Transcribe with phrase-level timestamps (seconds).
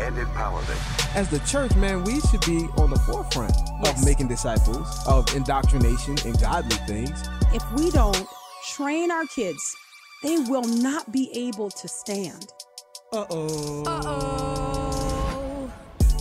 [0.00, 1.14] and empowerment.
[1.16, 3.52] As the church, man, we should be on the forefront
[3.82, 3.98] Yes.
[4.00, 7.22] of making disciples, of indoctrination and godly things.
[7.52, 8.26] If we don't
[8.72, 9.74] train our kids,
[10.22, 12.46] they will not be able to stand.
[13.12, 13.84] Uh-oh.
[13.86, 15.72] Uh-oh.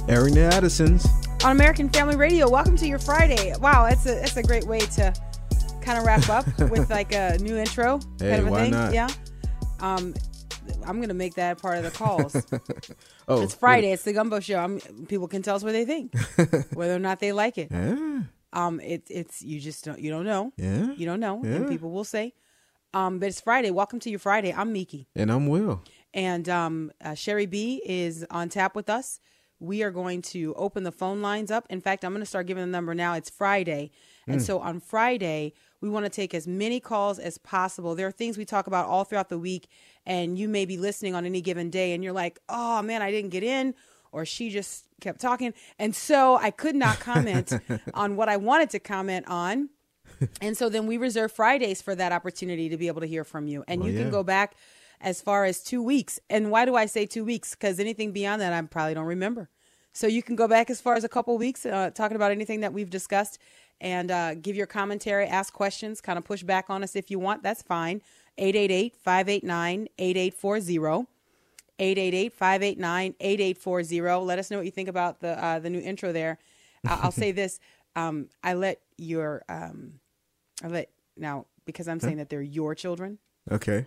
[0.08, 1.06] Airing the Addisons.
[1.44, 3.54] On American Family Radio, welcome to your Friday.
[3.62, 5.14] Wow, that's a that's a great way to
[5.82, 8.72] kind of wrap up with like a new intro Hey, kind of a why thing.
[8.72, 8.94] not?
[8.94, 9.08] Yeah.
[9.80, 10.14] Um
[10.86, 12.36] I'm gonna make that part of the calls.
[13.28, 13.92] Oh, it's Friday.
[13.92, 14.58] It's the Gumbo Show.
[14.58, 16.16] I'm, people can tell us what they think,
[16.74, 17.68] whether or not they like it.
[17.72, 18.22] Yeah.
[18.54, 20.52] Um, it's it's you just don't you don't know.
[20.58, 20.92] Yeah.
[20.94, 21.70] You don't know, and Yeah.
[21.70, 22.34] people will say.
[22.96, 23.70] Um, but it's Friday.
[23.70, 24.52] Welcome to your Friday.
[24.52, 25.84] I'm Meeke, And I'm Wil.
[26.16, 29.20] and um, uh, Sherry B is on tap with us.
[29.60, 31.68] We are going to open the phone lines up.
[31.70, 33.14] In fact, I'm going to start giving the number now.
[33.14, 33.92] It's Friday,
[34.28, 37.96] and so on Friday we want to take as many calls as possible.
[37.96, 39.68] There are things we talk about all throughout the week,
[40.06, 43.12] and you may be listening on any given day, and you're like, "Oh man, I
[43.12, 43.76] didn't get in."
[44.12, 45.54] Or she just kept talking.
[45.78, 47.54] And so I could not comment
[47.94, 49.70] on what I wanted to comment on.
[50.42, 53.48] And so then we reserve Fridays for that opportunity to be able to hear from
[53.48, 53.64] you.
[53.68, 54.02] And Well, you yeah.
[54.02, 54.56] can go back
[55.00, 56.20] as far as two weeks.
[56.28, 57.52] And why do I say two weeks?
[57.54, 59.50] Because anything beyond that, I probably don't remember.
[59.94, 62.62] So you can go back as far as a couple weeks, uh, talking about anything
[62.62, 63.38] that we've discussed
[63.82, 67.20] and uh, give your commentary, ask questions, kind of push back on us if you
[67.20, 67.44] want.
[67.44, 68.02] That's fine.
[68.38, 71.08] 888 589 8840.
[71.80, 74.26] 888-589-8840.
[74.26, 76.38] Let us know what you think about the uh, the new intro there.
[76.86, 77.60] I- I'll say this.
[77.96, 79.94] Um, I let your um,
[80.64, 83.18] I let now because I'm saying that they're your children
[83.52, 83.86] Okay.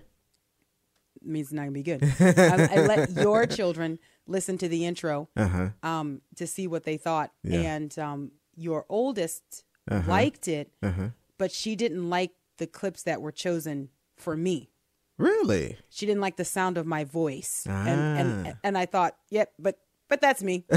[1.22, 2.02] means it's not gonna be good.
[2.20, 5.68] I, I let your children listen to the intro Uh-huh.
[5.82, 7.60] um, to see what they thought, Yeah.
[7.74, 10.10] and um, your oldest Uh-huh.
[10.10, 11.08] liked it, Uh-huh.
[11.38, 14.70] but she didn't like the clips that were chosen for me.
[15.18, 15.76] Really?
[15.90, 18.52] She didn't like the sound of my voice, and, and Ah.
[18.64, 20.64] and I thought, yep, but but that's me.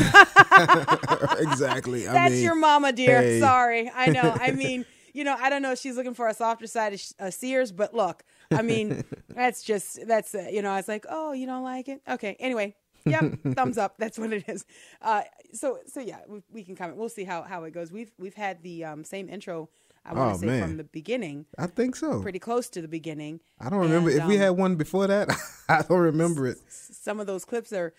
[1.39, 2.07] exactly.
[2.07, 3.21] I That's mean, your mama, dear.
[3.21, 3.39] hey.
[3.39, 3.91] Sorry.
[3.93, 4.35] I know.
[4.39, 7.01] I mean, you know, I don't know if she's looking for a softer side of
[7.19, 11.05] uh, Sears, but look, I mean, that's just, that's, uh, you know, I was like,
[11.09, 12.01] oh, you don't like it?
[12.07, 12.35] Okay.
[12.39, 12.75] Anyway.
[13.05, 13.39] Yep.
[13.55, 13.95] thumbs up.
[13.97, 14.65] That's what it is.
[15.01, 15.21] Uh,
[15.53, 16.97] so, so yeah, we, we can comment.
[16.97, 17.91] We'll see how, how it goes.
[17.91, 19.69] We've, we've had the um, same intro,
[20.05, 20.61] I want to Oh, say man.
[20.61, 22.21] from the beginning, I think so.
[22.21, 23.39] pretty close to the beginning.
[23.59, 24.09] I don't remember.
[24.09, 25.29] And, if we um, had one before that,
[25.69, 26.57] I don't remember it.
[26.69, 27.93] some of those clips are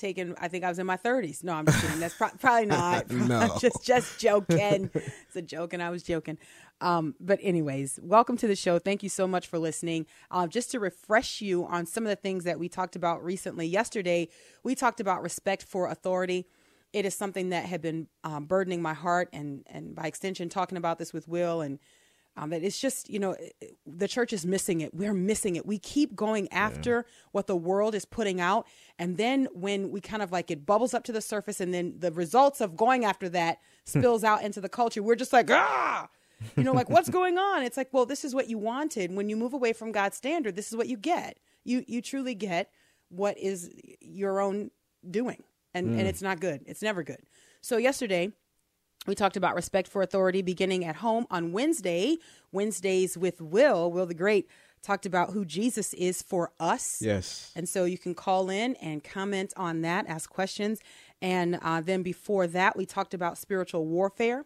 [0.00, 0.34] taken.
[0.40, 1.44] I think I was in my 30s.
[1.44, 2.00] No, I'm just kidding.
[2.00, 3.10] That's pro- probably not.
[3.30, 3.56] No.
[3.60, 4.90] just just joking.
[4.94, 6.38] it's a joke, and I was joking.
[6.80, 8.78] Um, but anyways, welcome to the show.
[8.78, 10.06] Thank you so much for listening.
[10.30, 13.66] Um, just to refresh you on some of the things that we talked about recently.
[13.66, 14.28] Yesterday,
[14.64, 16.46] we talked about respect for authority.
[16.92, 20.78] It is something that had been um, burdening my heart, and and by extension, talking
[20.78, 21.78] about this with Wil and
[22.36, 23.36] um, that it's just you know
[23.86, 24.94] the church is missing it.
[24.94, 25.66] We're missing it.
[25.66, 28.66] We keep going after what the world is putting out.
[28.98, 31.94] And then when we kind of like it bubbles up to the surface and then
[31.98, 36.08] the results of going after that spills out into the culture we're just like ah!
[36.56, 37.62] You know like what's going on?
[37.62, 39.14] It's like well this is what you wanted.
[39.14, 41.38] When you move away from god's standard this is what you get.
[41.64, 42.70] You you truly get
[43.08, 43.70] what is
[44.00, 44.70] your own
[45.08, 45.42] doing.
[45.74, 46.62] And and it's not good.
[46.66, 47.20] It's never good.
[47.60, 48.32] So yesterday
[49.06, 52.18] we talked about respect for authority beginning at home on Wednesday.
[52.52, 54.48] Wednesdays with Wil, Wil the Great,
[54.82, 57.00] talked about who Jesus is for us.
[57.00, 57.52] Yes.
[57.54, 60.80] And so you can call in and comment on that, ask questions.
[61.22, 64.44] And uh, then before that, we talked about spiritual warfare.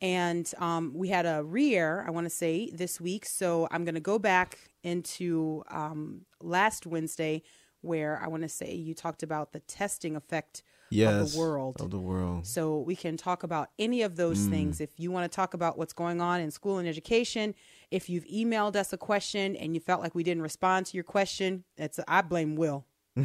[0.00, 3.24] And um, we had a re air, I want to say, this week.
[3.24, 7.42] So I'm going to go back into um, last Wednesday,
[7.82, 11.32] where I want to say you talked about the testing effect of Yes.
[11.32, 11.80] the world.
[11.80, 12.46] Of the world.
[12.46, 14.80] So we can talk about any of those things.
[14.80, 17.54] If you want to talk about what's going on in school and education,
[17.90, 21.04] if you've emailed us a question and you felt like we didn't respond to your
[21.04, 22.86] question, it's I blame Wil.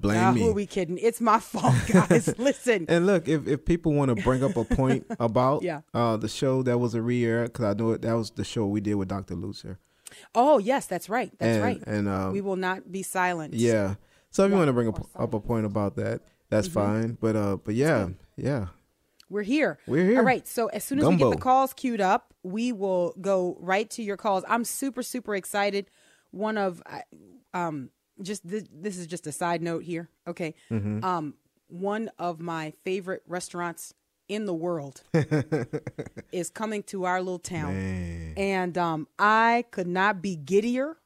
[0.00, 0.40] Blame Ah, me.
[0.42, 0.96] who are we kidding?
[0.98, 2.32] It's my fault, guys.
[2.38, 2.86] Listen.
[2.88, 5.80] And look, if, if people want to bring up a point about Yeah.
[5.92, 8.66] uh, the show that was a re-air, because I know it, that was the show
[8.66, 9.34] we did with Dr.
[9.34, 9.78] Lucer.
[10.34, 11.32] Oh yes, that's right.
[11.38, 11.82] That's and, right.
[11.86, 13.54] And um, we will not be silent.
[13.54, 13.96] yeah,
[14.30, 15.22] so if you want to bring up, Mm-hmm.
[15.22, 16.20] up a point about that,
[16.50, 17.16] that's fine.
[17.20, 18.66] But uh, but yeah, yeah,
[19.28, 19.78] We're here.
[19.86, 20.18] We're here.
[20.18, 20.46] All right.
[20.46, 24.02] So as soon as we get the calls queued up, we will go right to
[24.02, 24.44] your calls.
[24.48, 25.90] I'm super, super excited.
[26.30, 26.82] One of,
[27.54, 27.90] um,
[28.22, 30.08] just this, this is just a side note here.
[30.26, 30.54] Okay.
[30.70, 31.04] Mm-hmm.
[31.04, 31.34] Um,
[31.68, 33.92] one of my favorite restaurants
[34.28, 35.02] in the world
[36.32, 37.74] is coming to our little town.
[37.74, 38.34] Man.
[38.36, 40.96] And um, I could not be giddier.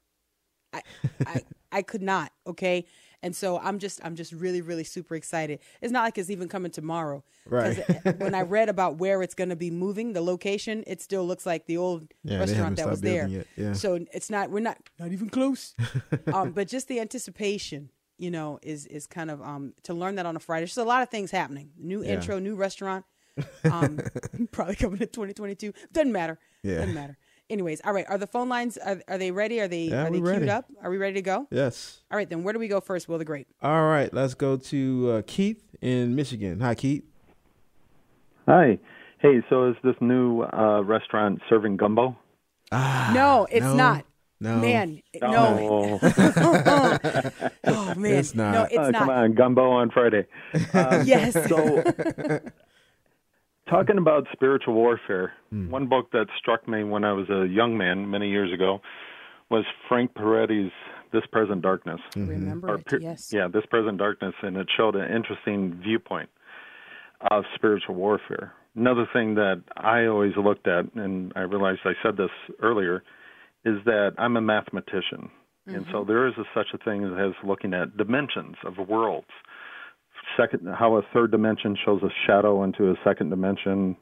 [0.72, 0.82] I,
[1.26, 2.32] I, I could not.
[2.46, 2.86] Okay.
[3.22, 5.60] And so I'm just, I'm just really, really super excited.
[5.80, 7.22] It's not like it's even coming tomorrow.
[7.46, 7.76] Right.
[8.18, 11.46] when I read about where it's going to be moving, the location, it still looks
[11.46, 13.28] like the old Yeah, restaurant that was there.
[13.56, 13.72] Yeah.
[13.74, 15.74] So it's not, we're not, not even close.
[16.34, 20.26] um, but just the anticipation, you know, is is kind of um to learn that
[20.26, 20.62] on a Friday.
[20.66, 21.70] There's a lot of things happening.
[21.78, 22.14] New Yeah.
[22.14, 23.04] intro, new restaurant.
[23.64, 23.98] Um,
[24.52, 25.72] probably coming in 2022.
[25.92, 26.38] Doesn't matter.
[26.62, 26.78] Yeah.
[26.80, 27.16] Doesn't matter.
[27.52, 28.06] Anyways, all right.
[28.08, 29.60] Are the phone lines are, are they ready?
[29.60, 30.50] Are they Yeah, are they we're queued ready.
[30.50, 30.64] up?
[30.82, 31.46] Are we ready to go?
[31.50, 32.00] Yes.
[32.10, 33.08] All right, then where do we go first?
[33.10, 33.46] Wil the Great.
[33.60, 36.60] All right, let's go to uh, Keith in Michigan.
[36.60, 37.04] Hi, Keith.
[38.48, 38.78] Hi.
[39.18, 42.16] Hey, so is this new uh, restaurant serving gumbo?
[42.72, 44.06] Ah, no, it's no, not.
[44.40, 46.00] No, Man, no.
[46.00, 46.00] Oh,
[47.64, 48.52] Oh man, It's not.
[48.54, 48.98] No, it's uh, not.
[48.98, 50.26] come on, gumbo on Friday.
[50.74, 51.34] Um, Yes.
[51.48, 51.84] So,
[53.68, 55.70] talking about spiritual warfare, Hmm.
[55.70, 58.80] one book that struck me when I was a young man many years ago
[59.50, 60.72] was Frank Peretti's
[61.10, 63.02] "This Present Darkness." Remember Or it?
[63.02, 63.32] Yes.
[63.32, 66.30] Yeah, "This Present Darkness," and it showed an interesting viewpoint
[67.30, 68.52] of spiritual warfare.
[68.74, 72.30] Another thing that I always looked at, and I realized I said this
[72.60, 73.02] earlier,
[73.64, 75.30] is that I'm a mathematician.
[75.66, 79.28] And so there is a, such a thing as looking at dimensions of worlds.
[80.36, 83.96] Second, how a third dimension shows a shadow into a second dimension.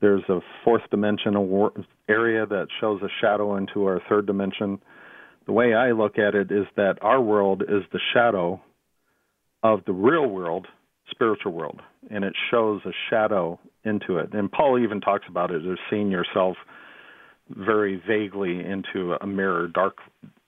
[0.00, 1.70] There's a fourth dimensional
[2.08, 4.80] area that shows a shadow into our third dimension.
[5.46, 8.60] The way I look at it is that our world is the shadow
[9.62, 10.66] of the real world,
[11.10, 11.80] spiritual world,
[12.10, 14.32] and it shows a shadow into it.
[14.32, 16.56] And Paul even talks about it as seeing yourself
[17.48, 19.96] very vaguely into a mirror, dark,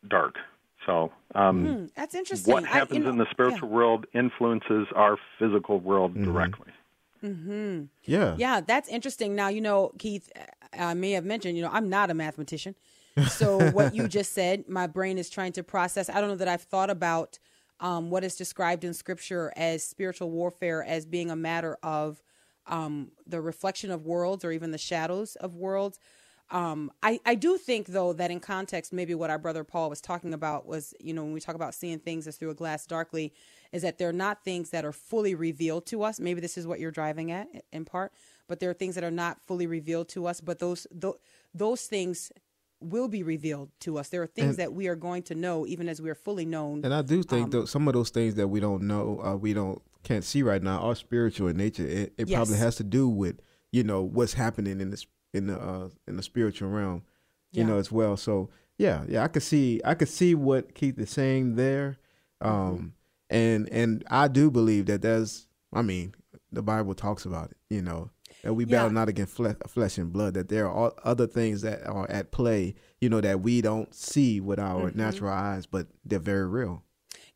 [0.09, 0.37] dark.
[0.87, 2.53] So, um, Hmm, that's interesting.
[2.53, 6.73] what I- happens you know, in the spiritual world influences our physical world directly.
[8.05, 8.35] Yeah.
[8.37, 9.35] Yeah, that's interesting.
[9.35, 10.31] Now, you know, Keith,
[10.77, 12.75] I may have mentioned, you know, I'm not a mathematician.
[13.29, 16.09] So what you just said, my brain is trying to process.
[16.09, 17.39] I don't know that I've thought about
[17.81, 22.23] um, what is described in Scripture as spiritual warfare as being a matter of
[22.67, 25.99] um, the reflection of worlds or even the shadows of worlds.
[26.53, 30.01] Um, I, I do think though that in context, maybe what our brother Paul was
[30.01, 32.87] talking about was, you know, when we talk about seeing things as through a glass
[32.87, 33.33] darkly,
[33.73, 36.21] is that they're not things that are fully revealed to us.
[36.21, 38.13] Maybe this is what you're driving at in part,
[38.49, 40.43] but there are things that are not fully revealed to us.
[40.43, 41.15] But those th-
[41.55, 42.31] those things
[42.81, 44.09] will be revealed to us.
[44.11, 46.85] There are things that we are going to know even as we are fully known.
[46.85, 49.37] And I do Um, think though some of those things that we don't know, uh,
[49.37, 51.87] we don't can't see right now, are spiritual in nature.
[51.87, 53.41] It, it probably has to do with
[53.71, 57.03] you know what's happening in this in the uh, in the spiritual realm,
[57.53, 57.69] you Yeah.
[57.69, 58.17] know as well.
[58.17, 61.99] So yeah, yeah, I could see I could see what Keith is saying there,
[62.41, 62.87] um, Mm-hmm.
[63.31, 65.47] and and I do believe that there's.
[65.73, 66.15] I mean,
[66.51, 67.57] the Bible talks about it.
[67.71, 68.11] You know
[68.43, 68.93] that we battle Yeah.
[68.95, 70.35] not against flesh, flesh and blood.
[70.35, 72.75] That there are other things that are at play.
[73.01, 74.99] You know that we don't see with our Mm-hmm.
[74.99, 76.83] natural eyes, but they're very real.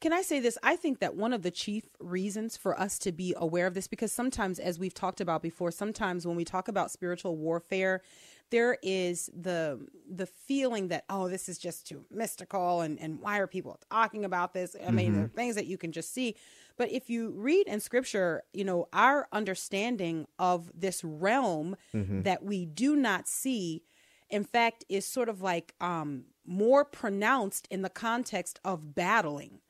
[0.01, 0.59] Can I say this?
[0.63, 3.89] I think that one of the chief reasons for us to be aware of this,
[3.89, 8.03] because sometimes, as we've talked about before, sometimes when we talk about spiritual warfare,
[8.51, 13.39] there is the the feeling that oh, this is just too mystical, and and why
[13.39, 14.77] are people talking about this?
[14.87, 16.37] I mean, there are things that you can just see.
[16.77, 21.75] But if you read in Scripture, you know our understanding of this realm
[22.23, 23.83] that we do not see
[24.29, 29.61] in fact is sort of like um more pronounced in the context of battling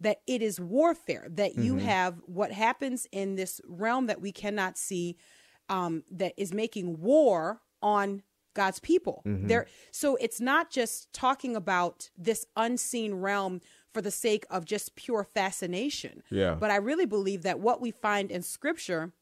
[0.00, 4.76] that it is warfare that you have what happens in this realm that we cannot
[4.76, 5.16] see
[5.68, 8.22] um that is making war on
[8.54, 9.22] God's people.
[9.46, 13.60] There so it's not just talking about this unseen realm
[13.92, 16.22] for the sake of just pure fascination.
[16.30, 16.54] Yeah.
[16.54, 19.12] But I really believe that what we find in scripture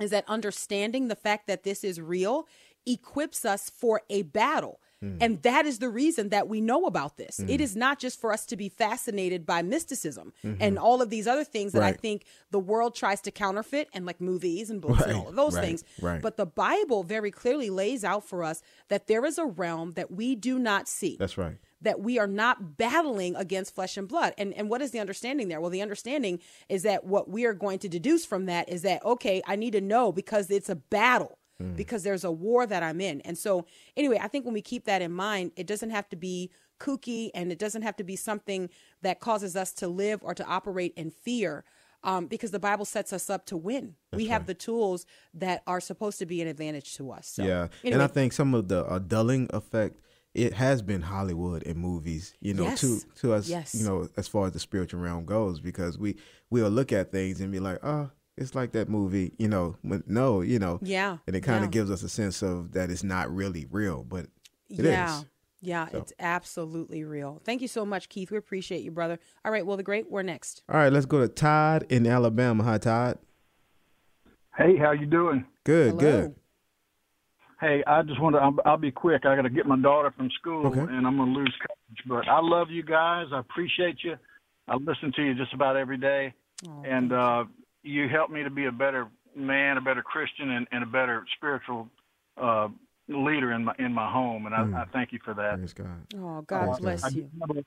[0.00, 2.46] is that understanding the fact that this is real
[2.86, 4.80] equips us for a battle.
[5.02, 5.18] Mm.
[5.20, 7.38] And that is the reason that we know about this.
[7.38, 7.60] It mm.
[7.60, 10.60] is not just for us to be fascinated by mysticism mm-hmm.
[10.60, 14.04] and all of these other things that I think the world tries to counterfeit and
[14.06, 15.84] like movies and books and all of those right, things.
[16.00, 16.20] right.
[16.20, 20.10] But the Bible very clearly lays out for us that there is a realm that
[20.10, 21.56] we do not see That's right.
[21.80, 24.34] that we are not battling against flesh and blood.
[24.36, 25.60] And and what is the understanding there?
[25.60, 29.04] Well, the understanding is that what we are going to deduce from that is that
[29.04, 31.38] okay, I need to know because it's a battle.
[31.76, 33.20] Because there's a war that I'm in.
[33.22, 36.16] And so anyway, I think when we keep that in mind, it doesn't have to
[36.16, 38.70] be kooky and it doesn't have to be something
[39.02, 41.64] that causes us to live or to operate in fear.
[42.04, 43.96] Um, because the Bible sets us up to win.
[44.12, 47.26] we have the tools that are supposed to be an advantage to us.
[47.26, 48.00] So, yeah, and.
[48.00, 49.98] I think some of the uh, dulling effect
[50.34, 53.74] it has been Hollywood and movies, you know, to to us, Yes.
[53.74, 56.16] you know, as far as the spiritual realm goes, because we
[56.50, 60.02] we'll look at things and be like, oh, it's like that movie, you know, when,
[60.06, 61.80] no, you know, Yeah, and it kind of yeah.
[61.80, 64.26] gives us a sense of that it's not really real, but
[64.70, 64.84] it is.
[64.86, 65.20] yeah.
[65.60, 65.98] Yeah, So.
[65.98, 67.42] it's absolutely real.
[67.44, 68.30] Thank you so much, Keith.
[68.30, 69.18] We appreciate you, brother.
[69.44, 70.62] All right, well, the great, we're next.
[70.68, 72.62] All right, let's go to Todd in Alabama.
[72.62, 73.18] Hi, Todd.
[74.56, 75.44] Hey, how you doing?
[75.64, 76.00] Good, Hello.
[76.00, 76.34] good.
[77.60, 78.40] Hey, I just want to.
[78.40, 79.26] I'll, I'll be quick.
[79.26, 80.78] I got to get my daughter from school, Okay.
[80.80, 82.04] and I'm going to lose coverage.
[82.06, 83.26] But I love you guys.
[83.32, 84.14] I appreciate you.
[84.68, 86.34] I listen to you just about every day,
[86.68, 87.44] Oh, and uh,
[87.82, 91.24] you help me to be a better man, a better Christian, and, and a better
[91.36, 91.88] spiritual
[92.40, 92.68] uh,
[93.08, 94.46] leader in my in my home.
[94.46, 95.56] And I, I thank you for that.
[95.56, 96.06] Praise God.
[96.16, 97.14] Oh, God Praise bless God.
[97.14, 97.64] you.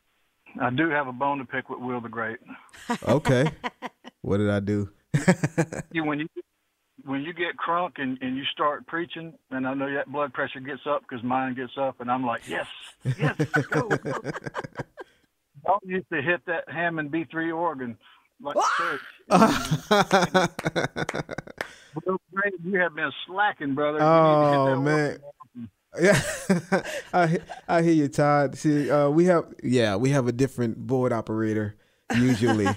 [0.60, 2.40] I do have a bone to pick with Wil the Great.
[3.04, 3.50] Okay.
[4.22, 4.90] what did I do?
[5.94, 6.28] You when you
[7.04, 10.62] when you get crunk and, and you start preaching, and I know that blood pressure
[10.62, 12.66] gets up because mine gets up, and I'm like, yes,
[13.18, 13.36] yes,
[13.70, 13.90] go.
[13.90, 14.24] go.
[15.68, 17.98] I used to hit that Hammond B3 organ
[18.42, 19.02] like church.
[22.06, 24.00] Wil Great, you have been slacking, brother.
[24.00, 25.18] You need to hit oh that man.
[25.22, 25.70] organ.
[26.00, 26.84] Yeah,
[27.14, 28.58] I I hear you, Todd.
[28.58, 31.76] See, uh, we have yeah, we have a different board operator
[32.16, 32.68] usually,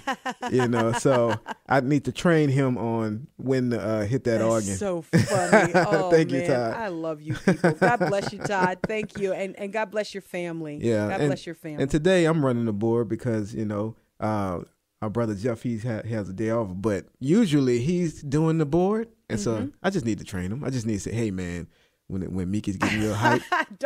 [0.51, 0.91] you know.
[0.93, 4.75] So I need to train him on when to uh, hit that That's organ.
[4.75, 5.73] so funny.
[5.75, 6.45] Oh, Thank you.
[6.45, 6.73] Todd.
[6.75, 7.71] I love you people.
[7.73, 8.79] God bless you, Todd.
[8.87, 9.33] Thank you.
[9.33, 10.79] And and God bless your family.
[10.81, 11.83] yeah, God and, bless your family.
[11.83, 14.59] And today I'm running the board because you know uh,
[15.01, 18.65] our brother Jeff he's ha- he has a day off, but usually he's doing the
[18.65, 19.65] board, and Mm-hmm.
[19.65, 20.63] so I just need to train him.
[20.63, 21.67] I just need to say, hey man,
[22.07, 23.41] when when Meeke's getting real hype,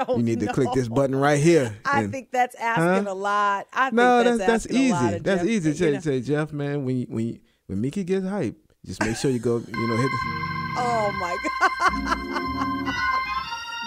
[0.09, 1.77] you need to click this button right here.
[1.85, 3.11] I and- think that's asking Huh?
[3.11, 3.67] a lot.
[3.73, 5.19] I think No, that's that's that's asking a lot easy.
[5.19, 5.49] That's Jeff.
[5.49, 5.73] easy.
[5.73, 5.99] Say, know?
[5.99, 9.39] say Jeff, man, when you, when you, when Meeke gets hype, just make sure you
[9.39, 10.09] go, you know, hit.
[10.11, 10.19] The,
[10.81, 13.25] Oh my god.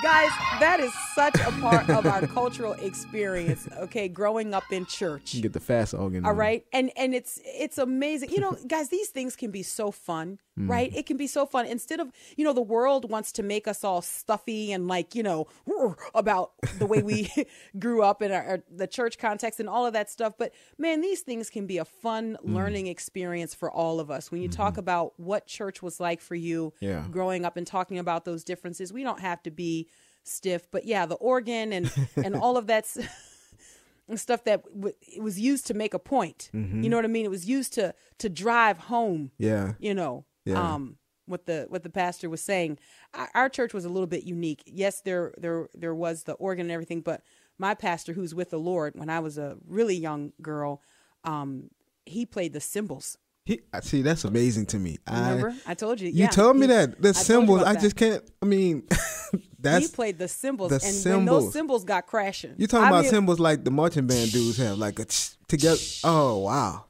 [0.02, 5.32] Guys, that is such a part of our cultural experience, okay, growing up in church.
[5.35, 6.25] you get the fast organ.
[6.26, 8.30] All right, And and it's it's amazing.
[8.30, 10.68] You know, guys, these things can be so fun, Mm.
[10.68, 10.94] right?
[10.94, 11.64] It can be so fun.
[11.64, 15.23] Instead of, you know, the world wants to make us all stuffy and like, you
[15.23, 15.47] know,
[16.14, 17.32] about the way we
[17.78, 20.35] grew up in our, our- the church context and all of that stuff.
[20.37, 22.54] But man, these things can be a fun Mm.
[22.54, 24.30] learning experience for all of us.
[24.30, 26.85] When you talk about what church was like for you Mm-hmm.
[26.85, 27.04] Yeah.
[27.11, 29.88] growing up and talking about those differences, we don't have to be
[30.24, 32.86] stiff, but yeah, the organ and and all of that
[34.16, 36.50] stuff that w- it was used to make a point.
[36.52, 37.24] You know what I mean?
[37.24, 39.30] It was used to to drive home.
[39.40, 39.44] Mm-hmm.
[39.44, 39.72] Yeah.
[39.78, 40.74] You know, Yeah.
[40.74, 42.78] um, what the what the pastor was saying.
[43.14, 44.62] Our, our church was a little bit unique.
[44.66, 47.22] Yes, there there there was the organ and everything, but
[47.58, 50.82] my pastor, who's with the Lord, when I was a really young girl,
[51.24, 51.70] um,
[52.06, 53.16] he played the cymbals.
[53.44, 54.02] He, see.
[54.02, 54.99] That's amazing to me.
[55.11, 56.06] Remember, I, I told you.
[56.08, 57.62] you yeah, told me he- that the I symbols.
[57.64, 58.22] I just can't.
[58.40, 58.84] I mean,
[59.58, 62.88] that's he played the cymbals, the and when those cymbals got crashing, you talking I
[62.90, 65.80] about mean, symbols like the marching band dudes have, like a tch together.
[66.04, 66.84] Oh wow,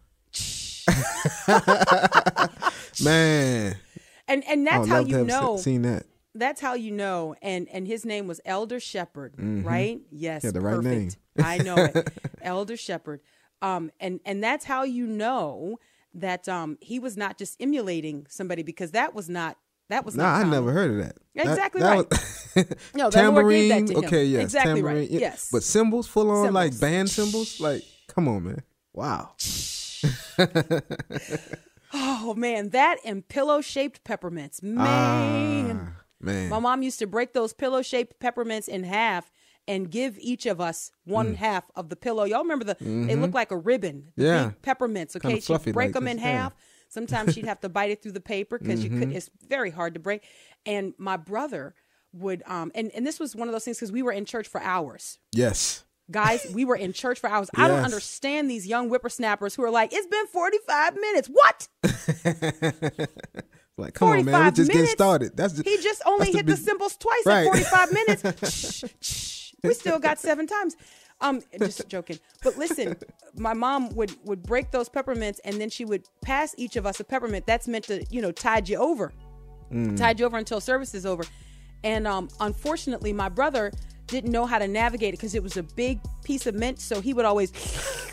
[3.03, 3.77] man.
[4.29, 5.57] and and that's how you know.
[5.57, 6.05] seen that.
[6.35, 10.59] that's how you know and and his name was elder shepherd right yes Yeah, Mm-hmm.
[10.59, 11.11] the right name.
[11.43, 12.09] i know it
[12.43, 13.21] elder shepherd
[13.63, 15.79] um and and that's how you know
[16.15, 19.57] that um he was not just emulating somebody because that was not
[19.89, 21.17] that was Nah, not I never heard of that.
[21.35, 22.11] That- Exactly that right.
[22.11, 23.87] was- No, the Lord gave that tambourine.
[23.87, 24.05] to him.
[24.05, 24.93] Okay, yes, Exactly right.
[24.95, 25.19] tambourine, yeah.
[25.21, 25.49] Yes.
[25.53, 27.61] but symbols, full on like band symbols.
[27.61, 28.63] Like, come on, man.
[28.93, 29.31] Wow.
[31.93, 36.49] oh man that and pillow shaped peppermints man Ah, man.
[36.49, 39.31] My mom used to break those pillow shaped peppermints in half
[39.69, 42.25] and give each of us one half of the pillow.
[42.25, 44.13] Y'all remember the they look like a ribbon.
[44.17, 44.27] The Mm.
[44.27, 44.45] Mm-hmm.
[44.47, 44.51] Yeah.
[44.63, 45.17] peppermints.
[45.17, 45.41] Okay.
[45.41, 46.25] She'd break like them this, in yeah.
[46.27, 46.37] Mm-hmm.
[46.39, 46.55] half.
[46.89, 49.95] Sometimes she'd have to bite it through the paper because you couldn't it's very hard
[49.95, 50.25] to break.
[50.67, 51.75] And my brother
[52.13, 54.47] would um and, and this was one of those things because we were in church
[54.49, 55.19] for hours.
[55.33, 55.85] yes.
[56.11, 57.49] Guys, we were in church for hours.
[57.55, 61.29] I don't understand these young whippersnappers who are like, it's been 45 minutes.
[61.29, 61.69] What?
[63.79, 64.45] Like, come on, man.
[64.45, 65.35] We're just getting started.
[65.35, 67.47] That's just, He just only hit the cymbals twice Right.
[67.47, 68.85] at 45 minutes.
[69.65, 70.77] We still got seven times.
[71.21, 72.19] Um, just joking.
[72.43, 72.97] But listen,
[73.37, 76.99] my mom would would break those peppermints and then she would pass each of us
[76.99, 77.47] a peppermint.
[77.47, 79.13] That's meant to, you know, tide you over.
[79.73, 79.97] Mm.
[79.97, 81.23] Tide you over until service is over.
[81.85, 83.73] And um, unfortunately, my brother
[84.09, 86.81] didn't know how to navigate it because it was a big piece of mint.
[86.81, 87.53] So he would always.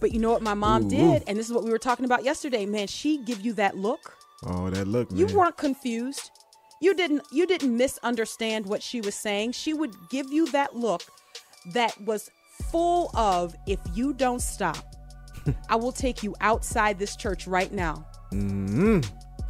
[0.00, 2.04] but you know what my mom Ooh, did, and this is what we were talking
[2.04, 2.66] about yesterday.
[2.66, 4.14] Man, she give you that look.
[4.44, 5.18] Oh, that look, man.
[5.18, 6.30] You weren't confused.
[6.80, 9.52] You didn't you didn't misunderstand what she was saying.
[9.52, 11.02] She would give you that look
[11.72, 12.30] that was
[12.70, 14.78] full of if you don't stop,
[15.68, 18.06] I will take you outside this church right now.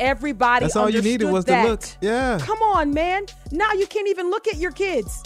[0.00, 0.64] Everybody Mm-hmm.
[0.64, 1.64] That's all you needed was that.
[1.64, 1.82] the look.
[2.00, 2.38] Yeah.
[2.40, 3.26] Come on, man.
[3.50, 5.22] Now you can't even look at your kids.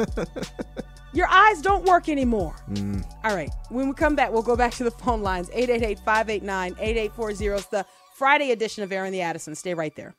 [1.12, 2.54] your eyes don't work anymore.
[2.70, 3.04] Mm.
[3.24, 3.50] All right.
[3.70, 7.66] When we come back, we'll go back to the phone lines 888 589 8840 is
[7.66, 7.84] the
[8.14, 9.56] Friday edition of Airing the Addison.
[9.56, 10.14] Stay right there.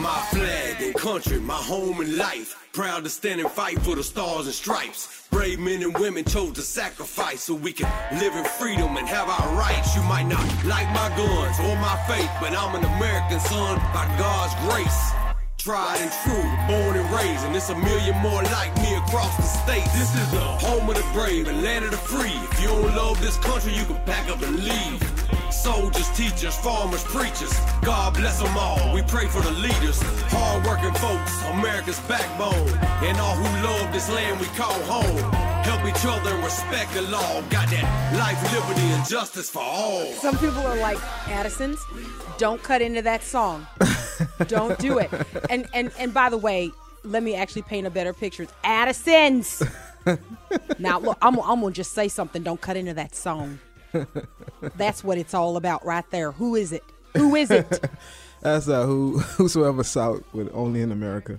[0.00, 2.56] My flag and country, my home and life.
[2.72, 5.28] Proud to stand and fight for the stars and stripes.
[5.30, 9.28] Brave men and women chose to sacrifice so we can live in freedom and have
[9.28, 9.94] our rights.
[9.94, 14.06] You might not like my guns or my faith, but I'm an American son by
[14.18, 15.10] God's grace.
[15.58, 19.42] Tried and true, born and raised, and it's a million more like me across the
[19.42, 19.84] state.
[19.92, 22.32] This is the home of the brave and land of the free.
[22.50, 25.09] If you don't love this country, you can pack up and leave.
[25.60, 27.52] Soldiers, teachers, farmers, preachers,
[27.82, 28.94] God bless them all.
[28.94, 30.00] We pray for the leaders,
[30.32, 32.70] hard-working folks, America's backbone,
[33.06, 35.18] and all who love this land we call home.
[35.62, 37.42] Help each other and respect the law.
[37.50, 40.06] Got that life, liberty, and justice for all.
[40.14, 40.98] Some people are like,
[41.28, 41.78] Addison's,
[42.38, 43.66] don't cut into that song.
[44.46, 45.10] don't do it.
[45.50, 46.70] And and and by the way,
[47.04, 48.46] let me actually paint a better picture.
[48.64, 49.62] Addison's.
[50.78, 52.42] now look, I'm, I'm gonna just say something.
[52.42, 53.58] Don't cut into that song.
[54.76, 56.32] That's what it's all about right there.
[56.32, 56.82] Who is it?
[57.16, 57.84] Who is it?
[58.40, 61.38] That's uh, who whosoever south with only in America.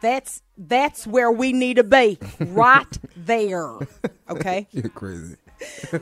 [0.00, 3.78] That's that's where we need to be, right there.
[4.28, 4.68] Okay.
[4.72, 5.36] You're crazy.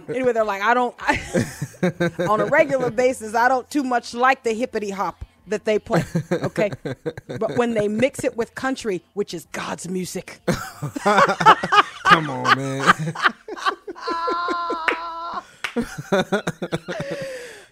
[0.09, 0.95] Anyway, they're like, I don't.
[0.99, 1.21] I,
[2.29, 6.03] on a regular basis, I don't too much like the hippity hop that they play.
[6.33, 6.73] Okay,
[7.29, 10.41] but when they mix it with country, which is God's music,
[12.13, 12.95] Come on, man.
[15.77, 15.83] you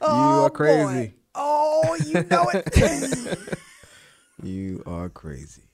[0.00, 0.85] are crazy.
[0.85, 1.14] boy.
[1.35, 3.49] Oh, you know it.
[4.42, 5.64] You are crazy.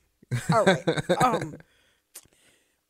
[0.53, 0.83] All right.
[1.23, 1.55] Um,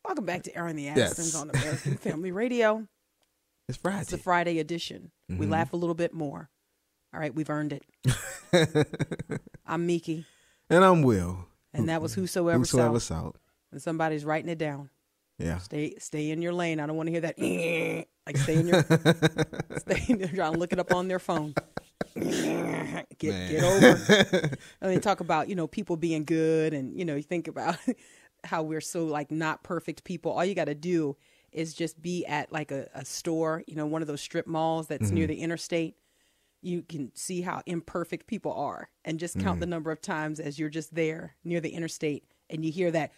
[0.03, 1.35] welcome back to Airing the Addisons Yes.
[1.35, 2.87] on American Family Radio.
[3.69, 3.99] It's Friday.
[4.01, 5.11] It's the Friday edition.
[5.29, 5.51] We Mm-hmm.
[5.51, 6.49] laugh a little bit more.
[7.13, 7.83] All right, we've earned it.
[9.67, 10.25] I'm Meeke,
[10.71, 11.45] and I'm Wil.
[11.75, 13.35] and that was whosoever, Whosoever South.
[13.35, 13.37] south.
[13.71, 14.89] And somebody's writing it down.
[15.37, 15.59] Yeah.
[15.59, 16.79] Stay, stay in your lane.
[16.79, 17.35] I don't want to hear that.
[18.27, 18.83] Like stay in your,
[19.77, 21.55] stay in your, trying to look it up on their phone.
[22.15, 24.57] get get over.
[24.81, 27.77] and they talk about you know people being good, and you know you think about
[28.43, 30.31] how we're so like not perfect people.
[30.33, 31.15] All you got to do
[31.53, 34.87] is just be at like a, a store, you know, one of those strip malls
[34.87, 35.31] that's near mm-hmm.
[35.31, 35.95] the interstate.
[36.61, 39.71] You can see how imperfect people are, and just count the mm-hmm.
[39.71, 43.13] number of times as you're just there near the interstate, and you hear that.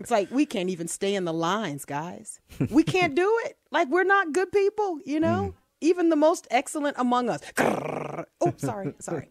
[0.00, 2.40] It's like we can't even stay in the lines, guys.
[2.70, 3.56] We can't do it.
[3.70, 5.54] Like we're not good people, you know?
[5.80, 7.40] Even the most excellent among us.
[7.58, 9.28] oh, sorry, sorry.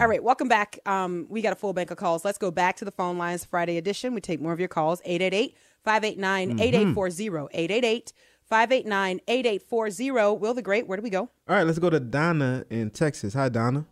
[0.00, 0.78] All right, welcome back.
[0.86, 2.24] Um, we got a full bank of calls.
[2.24, 4.14] Let's go back to the phone lines Friday edition.
[4.14, 5.00] We take more of your calls.
[5.04, 7.48] 888 589 8840.
[7.52, 8.12] 888
[8.44, 10.38] 589 8840.
[10.38, 11.22] Wil the Great, where do we go?
[11.48, 13.34] All right, let's go to Donna in Texas.
[13.34, 13.86] Hi, Donna.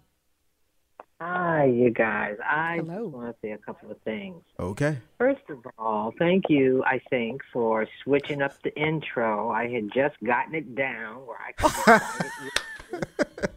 [1.20, 2.37] Hi, you guys.
[2.42, 3.04] I Hello.
[3.04, 4.42] just want to say a couple of things.
[4.59, 4.96] Okay.
[5.18, 9.50] First of all, thank you, I think, for switching up the intro.
[9.50, 13.04] I had just gotten it down where I could start it with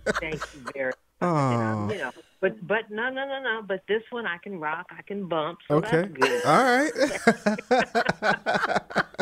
[0.06, 0.14] you.
[0.20, 0.96] Thank you very much.
[1.22, 3.62] And, Oh, you know, but but no no no no.
[3.66, 5.60] But this one I can rock, I can bump.
[5.70, 6.02] So okay.
[6.02, 6.44] that's good.
[6.44, 6.92] All right.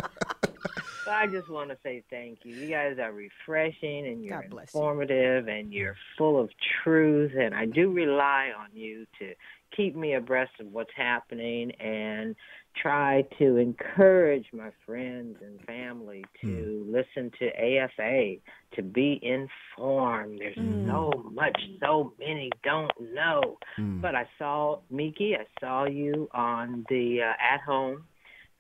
[1.12, 2.56] So I just want to say thank you.
[2.56, 4.80] You guys are refreshing and you're God bless you.
[4.80, 6.50] informative and you're full of
[6.82, 7.34] truth.
[7.38, 9.34] And I do rely on you to
[9.76, 12.34] keep me abreast of what's happening and
[12.82, 16.95] try to encourage my friends and family to hmm.
[16.95, 18.36] listen to AFA,
[18.78, 20.39] to be informed.
[20.39, 20.88] There's hmm.
[20.88, 23.58] so much, so many don't know.
[23.76, 24.00] Hmm.
[24.00, 28.06] But I saw Meeke, I saw you on the uh, at home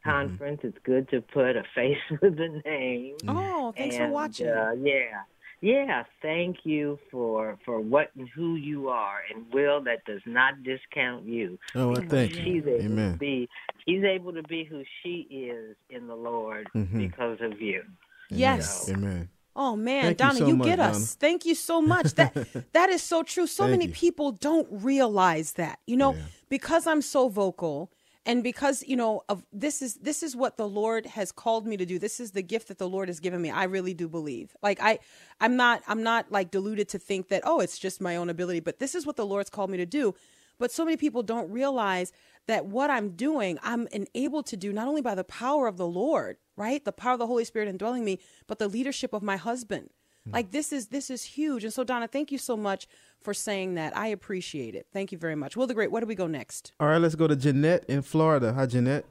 [0.03, 0.61] conference.
[0.63, 3.15] It's good to put a face with a name.
[3.27, 4.47] Oh, thanks for watching.
[4.47, 5.21] Uh, yeah,
[5.61, 6.03] yeah.
[6.21, 9.81] Thank you for for what and who you are, and Wil.
[9.83, 11.57] That does not discount you.
[11.75, 12.43] Oh, well, thank you.
[12.43, 13.17] She's able to Amen.
[13.17, 13.49] be.
[13.87, 16.97] She's able to be who she is in the Lord Mhm.
[16.97, 17.83] because of you.
[18.29, 18.89] yes.
[18.89, 19.29] Amen.
[19.53, 20.93] Oh man, Thank you Donna, so you, much, get us.
[20.93, 21.05] Donna.
[21.19, 22.13] Thank you so much.
[22.13, 22.33] That
[22.73, 23.47] that is so true.
[23.47, 23.93] So Thank many you.
[23.93, 25.79] people don't realize that.
[25.85, 26.21] You know, Yeah.
[26.47, 27.91] because I'm so vocal
[28.25, 31.75] and because, you know, of this is this is what the Lord has called me
[31.77, 31.97] to do.
[31.97, 33.49] This is the gift that the Lord has given me.
[33.49, 34.55] I really do believe.
[34.61, 34.99] Like I
[35.39, 38.59] I'm not I'm not like deluded to think that oh, it's just my own ability,
[38.59, 40.13] but this is what the Lord's called me to do.
[40.59, 42.13] But so many people don't realize
[42.45, 45.87] that what I'm doing, I'm enabled to do not only by the power of the
[45.87, 46.83] Lord, right?
[46.85, 49.89] The power of the Holy Spirit indwelling me, but the leadership of my husband.
[50.25, 51.63] Like this is this is huge.
[51.63, 52.87] And so Donna, thank you so much
[53.21, 53.95] for saying that.
[53.97, 54.87] I appreciate it.
[54.93, 55.57] Thank you very much.
[55.57, 56.73] Wil the Great, where do we go next?
[56.79, 58.53] All right, let's go to Jeanette in Florida.
[58.53, 59.05] Hi, Jeanette.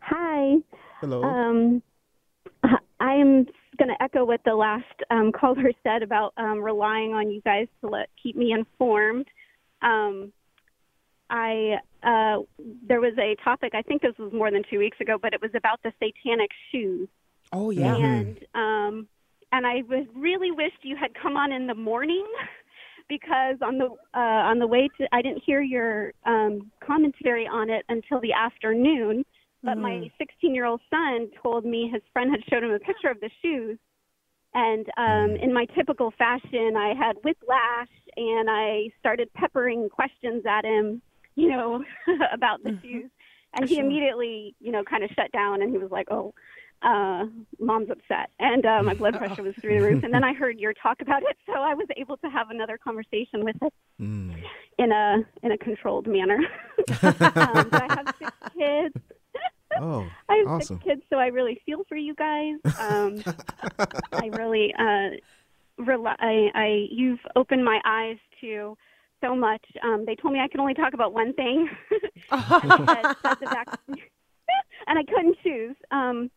[0.00, 0.56] Hi.
[1.00, 1.22] Hello.
[1.22, 1.82] Um,
[3.00, 3.46] I am
[3.78, 7.68] going to echo what the last um, caller said about um, relying on you guys
[7.80, 9.26] to let keep me informed.
[9.82, 10.32] Um,
[11.30, 12.38] I uh,
[12.86, 13.74] there was a topic.
[13.74, 16.50] I think this was more than two weeks ago, but it was about the satanic
[16.72, 17.08] shoes.
[17.52, 17.96] Oh yeah.
[17.96, 19.08] And um,
[19.52, 22.26] and I was really wished you had come on in the morning
[23.08, 24.18] because on the uh,
[24.50, 29.24] on the way to I didn't hear your um, commentary on it until the afternoon.
[29.64, 29.82] But Mm-hmm.
[29.82, 33.18] my 16 year old son told me his friend had showed him a picture of
[33.20, 33.76] the shoes,
[34.54, 40.64] and um, in my typical fashion, I had whiplash and I started peppering questions at
[40.64, 41.02] him,
[41.34, 41.84] you know,
[42.32, 43.10] about the shoes.
[43.54, 46.34] And he immediately, you know, kind of shut down and he was like, oh,
[46.82, 47.24] uh,
[47.58, 48.30] mom's upset.
[48.38, 50.04] And uh, my blood pressure was through the roof.
[50.04, 51.36] And then I heard your talk about it.
[51.46, 54.32] So I was able to have another conversation with it Mm.
[54.78, 56.36] in a in a controlled manner.
[57.02, 57.16] um,
[57.68, 58.94] but I have six kids.
[59.80, 60.76] Oh, I have awesome.
[60.76, 62.54] six kids, so I really feel for you guys.
[62.78, 63.16] Um,
[64.12, 65.16] I really, uh,
[65.78, 68.76] rely, I, I, you've opened my eyes to
[69.20, 69.64] so much.
[69.82, 71.68] Um, they told me I could only talk about one thing,
[72.30, 74.04] and, I said, said the vaccine,
[74.86, 75.76] and I couldn't choose.
[75.90, 76.30] Um,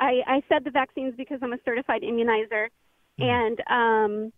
[0.00, 2.68] I, I said the vaccines because I'm a certified immunizer,
[3.18, 4.32] and um,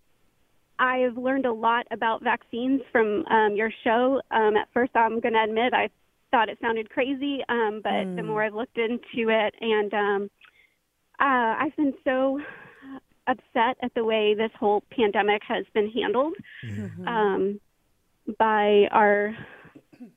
[0.79, 4.21] I've learned a lot about vaccines from um, your show.
[4.31, 5.91] Um, at first, I'm going to admit I
[6.31, 10.31] thought it sounded crazy, um, but the more I've looked into it, and um,
[11.21, 12.41] uh, I've been so
[13.27, 16.35] upset at the way this whole pandemic has been handled
[17.07, 17.61] um,
[18.39, 19.37] by our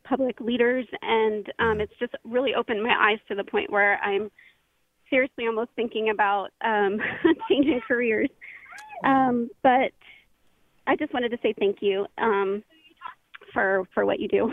[0.05, 4.31] public leaders, and um, it's just really opened my eyes to the point where I'm
[5.13, 6.99] seriously almost thinking about um,
[7.49, 8.29] changing careers.
[9.03, 9.91] Um, but
[10.87, 12.63] I just wanted to say thank you um,
[13.53, 14.51] for for what you do.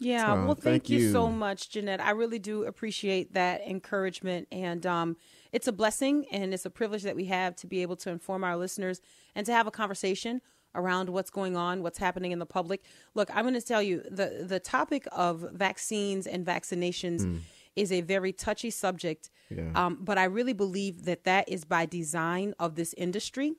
[0.00, 1.12] Yeah, Oh, well, thank, thank you.
[1.12, 2.00] so much, Jeanette.
[2.00, 5.16] I really do appreciate that encouragement, and um,
[5.52, 8.42] it's a blessing and it's a privilege that we have to be able to inform
[8.42, 9.00] our listeners
[9.36, 10.40] and to have a conversation
[10.74, 12.82] around what's going on, what's happening in the public.
[13.14, 17.40] Look, I'm going to tell you the the topic of vaccines and vaccinations
[17.76, 19.70] is a very touchy subject, Yeah.
[19.74, 23.54] um, but I really believe that that is by design of this industry.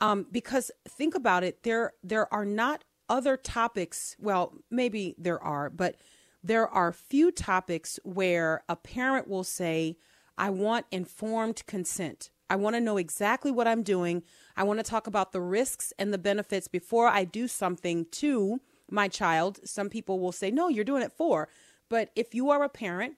[0.00, 5.68] Um, because think about it there there are not other topics well maybe there are
[5.68, 5.96] but
[6.42, 9.98] there are few topics where a parent will say
[10.38, 12.30] i want informed consent.
[12.48, 14.22] I want to know exactly what i'm doing.
[14.56, 18.60] I want to talk about the risks and the benefits before i do something to
[18.90, 19.60] my child.
[19.64, 21.48] Some people will say no you're doing it for.
[21.90, 23.16] But if you are a parent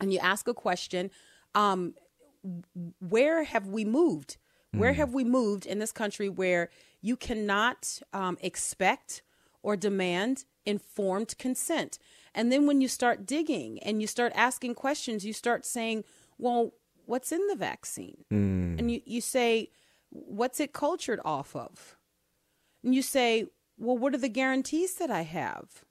[0.00, 1.10] and you ask a question
[1.54, 1.94] um,
[3.00, 4.36] where have we moved?
[4.72, 6.68] Where have we moved in this country where
[7.00, 9.22] you cannot um, expect
[9.62, 11.98] or demand informed consent?
[12.34, 16.04] And then when you start digging and you start asking questions, you start saying,
[16.36, 16.74] well,
[17.06, 18.24] what's in the vaccine?
[18.78, 19.70] And you, you say,
[20.10, 21.96] what's it cultured off of?
[22.84, 23.46] And you say,
[23.78, 25.84] well, what are the guarantees that I have?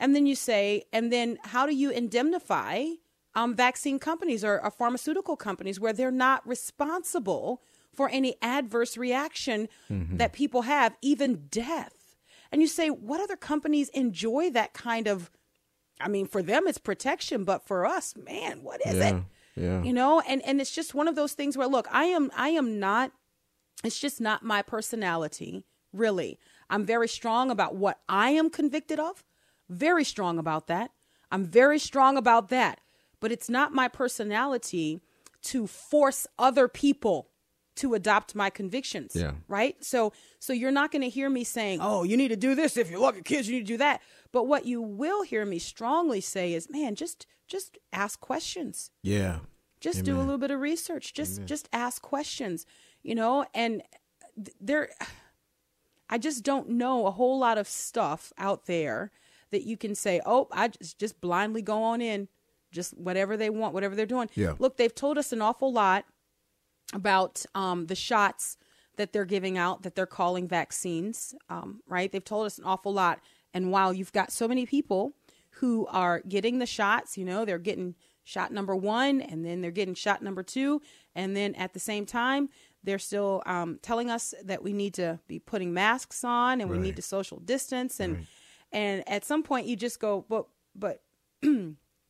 [0.00, 2.86] And then you say, and then how do you indemnify
[3.34, 7.62] um, vaccine companies or, or pharmaceutical companies where they're not responsible
[7.94, 12.16] for any adverse reaction that people have, even death?
[12.50, 15.30] And you say, what other companies enjoy that kind of?
[16.00, 18.98] I mean, for them it's protection, but for us, man, what is it?
[18.98, 19.20] yeah.
[19.54, 19.82] Yeah.
[19.82, 22.48] you know and and it's just one of those things where look i am i
[22.48, 23.12] am not
[23.84, 26.38] it's just not my personality really
[26.70, 29.24] i'm very strong about what i am convicted of
[29.68, 30.90] very strong about that
[31.30, 32.80] i'm very strong about that
[33.22, 35.00] but it's not my personality
[35.42, 37.28] to force other people
[37.76, 39.32] to adopt my convictions Yeah.
[39.48, 39.82] right?
[39.82, 42.76] So so you're not going to hear me saying oh you need to do this
[42.76, 44.02] if you love your kids you need to do that.
[44.30, 48.90] But what you will hear me strongly say is man just just ask questions.
[49.02, 49.38] Yeah.
[49.80, 51.14] just do a little bit of research.
[51.14, 52.66] Just just ask questions
[53.02, 53.46] you know?
[53.54, 53.82] And
[54.36, 54.90] th- there
[56.10, 59.10] i just don't know a whole lot of stuff out there
[59.50, 62.28] that you can say oh i just just blindly go on in
[62.72, 64.28] just whatever they want whatever they're doing.
[64.34, 64.54] Yeah.
[64.58, 66.04] look they've told us an awful lot
[66.92, 68.56] about um, the shots
[68.96, 72.10] that they're giving out that they're calling vaccines um, right?
[72.10, 73.20] They've told us an awful lot.
[73.54, 75.12] And while you've got so many people
[75.56, 79.70] who are getting the shots you know they're getting shot number one and then they're
[79.70, 80.80] getting shot number two
[81.14, 82.48] and then at the same time
[82.84, 86.78] they're still um, telling us that we need to be putting masks on and we
[86.78, 88.00] need to social distance.
[88.00, 88.26] And
[88.72, 91.02] and at some point you just go but but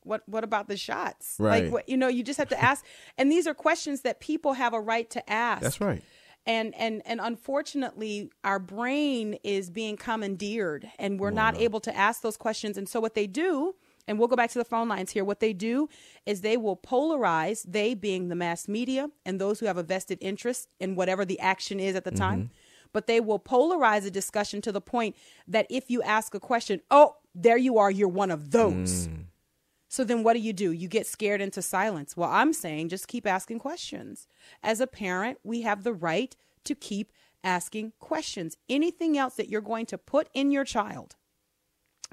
[0.05, 1.37] what what about the shots?
[1.39, 1.65] Right.
[1.65, 2.85] like what you know you just have to ask.
[3.19, 5.63] And these are questions that people have a right to ask.
[5.63, 6.03] That's right.
[6.47, 12.23] and and and unfortunately our brain is being commandeered and we're not able to ask
[12.23, 12.77] those questions.
[12.79, 13.75] And so what they do
[14.09, 15.89] and we'll go back to the phone lines here what they do
[16.27, 20.19] is they will polarize they being the mass media and those who have a vested
[20.21, 22.53] interest in whatever the action is at the time mm-hmm.
[22.93, 25.15] but they will polarize a discussion to the point
[25.47, 29.09] that if you ask a question oh there you are, you're one of those.
[29.09, 29.25] Mm.
[29.93, 30.73] So then what do you do?
[30.73, 32.17] You get scared into silence.
[32.17, 34.27] Well, I'm saying just keep asking questions.
[34.63, 37.13] As a parent, we have the right to keep
[37.45, 38.57] asking questions.
[38.71, 41.17] Anything else that you're going to put in your child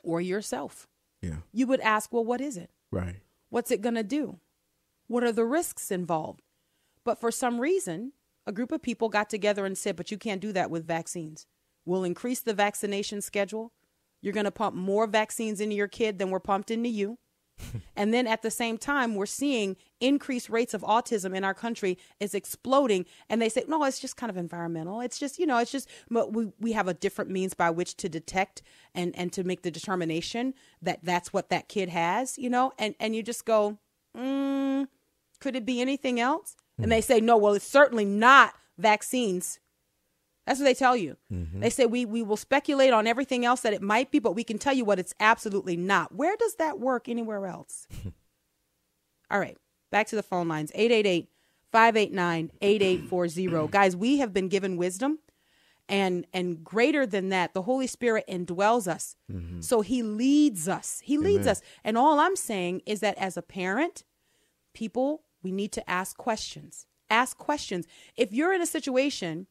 [0.04, 0.90] or yourself,
[1.22, 1.38] Yeah.
[1.54, 2.70] you would ask, well, what is it?
[2.92, 3.22] Right.
[3.50, 4.42] What's it going to do?
[5.08, 6.42] What are the risks involved?
[7.06, 8.12] But for some reason,
[8.46, 11.48] a group of people got together and said, but you can't do that with vaccines.
[11.86, 13.72] We'll increase the vaccination schedule.
[14.22, 17.20] You're going to pump more vaccines into your kid than were pumped into you.
[17.96, 21.98] and then at the same time, we're seeing increased rates of autism in our country
[22.20, 23.06] is exploding.
[23.30, 25.02] And they say, no, it's just kind of environmental.
[25.02, 27.96] It's just, you know, it's just, but we, we have a different means by which
[27.98, 28.62] to detect
[28.96, 32.96] and, and to make the determination that that's what that kid has, you know, and,
[33.00, 33.78] and you just go,
[34.18, 34.88] mm,
[35.40, 36.56] could it be anything else?
[36.82, 39.60] And they say, no, well, it's certainly not vaccines.
[40.50, 41.16] That's what they tell you.
[41.32, 41.60] Mm-hmm.
[41.60, 44.44] They say we we will speculate on everything else that it might be, but we
[44.44, 46.16] can tell you what it's absolutely not.
[46.16, 47.88] Where does that work anywhere else?
[49.30, 49.56] All right,
[49.92, 51.30] back to the phone lines 888
[51.72, 53.68] 589 8840.
[53.72, 55.20] Guys, we have been given wisdom
[55.88, 59.62] and and greater than that the holy spirit indwells us mm-hmm.
[59.62, 61.50] so he leads us he leads Amen.
[61.50, 64.04] us and all i'm saying is that as a parent
[64.76, 69.48] people we need to ask questions ask questions if you're in a situation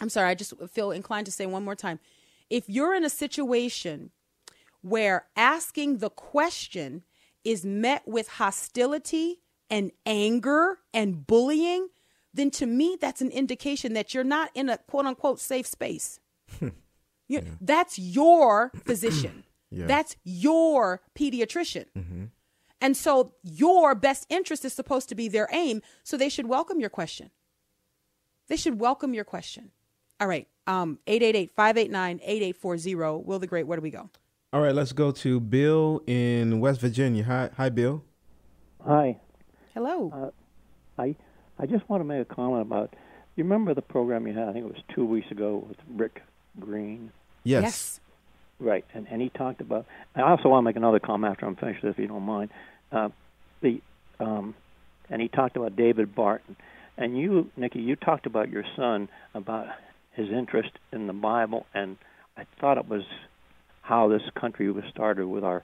[0.00, 1.98] i'm sorry i just feel inclined to say one more time
[2.50, 4.10] if you're in a situation
[4.82, 7.02] where asking the question
[7.44, 11.88] is met with hostility and anger and bullying,
[12.32, 16.20] then to me, that's an indication that you're not in a quote unquote safe space.
[16.60, 16.68] Hmm.
[17.26, 19.42] You- That's your physician.
[19.68, 19.86] Yeah.
[19.86, 21.86] That's your pediatrician.
[21.98, 22.24] Mm-hmm.
[22.80, 25.82] And so your best interest is supposed to be their aim.
[26.04, 27.30] So they should welcome your question.
[28.46, 29.72] They should welcome your question.
[30.20, 30.46] All right.
[30.66, 33.24] Um, 888-589-8840.
[33.24, 34.10] Wil the Great, where do we go?
[34.52, 37.24] All right, let's go to Bill in West Virginia.
[37.24, 38.02] Hi, hi, Bill.
[38.84, 39.18] Hi.
[39.74, 40.32] Hello.
[40.98, 41.14] I
[41.58, 42.94] I just want to make a comment about.
[43.34, 44.48] You remember the program you had?
[44.48, 46.22] I think it was two weeks ago with Rick
[46.58, 47.12] Green.
[47.44, 47.62] Yes.
[47.62, 48.00] yes.
[48.58, 49.84] Right, and and he talked about.
[50.14, 52.48] I also want to make another comment after I'm finished, if you don't mind.
[52.90, 53.10] Uh,
[53.60, 53.82] the
[54.18, 54.54] um,
[55.10, 56.56] and he talked about David Barton,
[56.96, 59.66] and you, Nikki, you talked about your son about
[60.16, 61.96] his interest in the Bible, and
[62.36, 63.02] I thought it was
[63.82, 65.62] how this country was started with our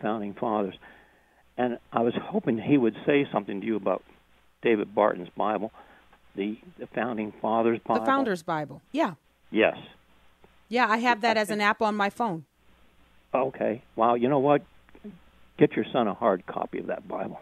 [0.00, 0.74] founding fathers,
[1.56, 4.02] and I was hoping he would say something to you about
[4.62, 5.70] David Barton's Bible,
[6.34, 8.00] the the founding fathers Bible.
[8.00, 8.80] The Founder's Bible.
[8.92, 9.14] Yeah.
[9.50, 9.76] Yes.
[10.68, 12.44] Yeah, I have that as an app on my phone.
[13.34, 13.82] Okay.
[13.96, 14.14] Wow.
[14.14, 14.62] You know what?
[15.58, 17.40] Get your son a hard copy of that Bible.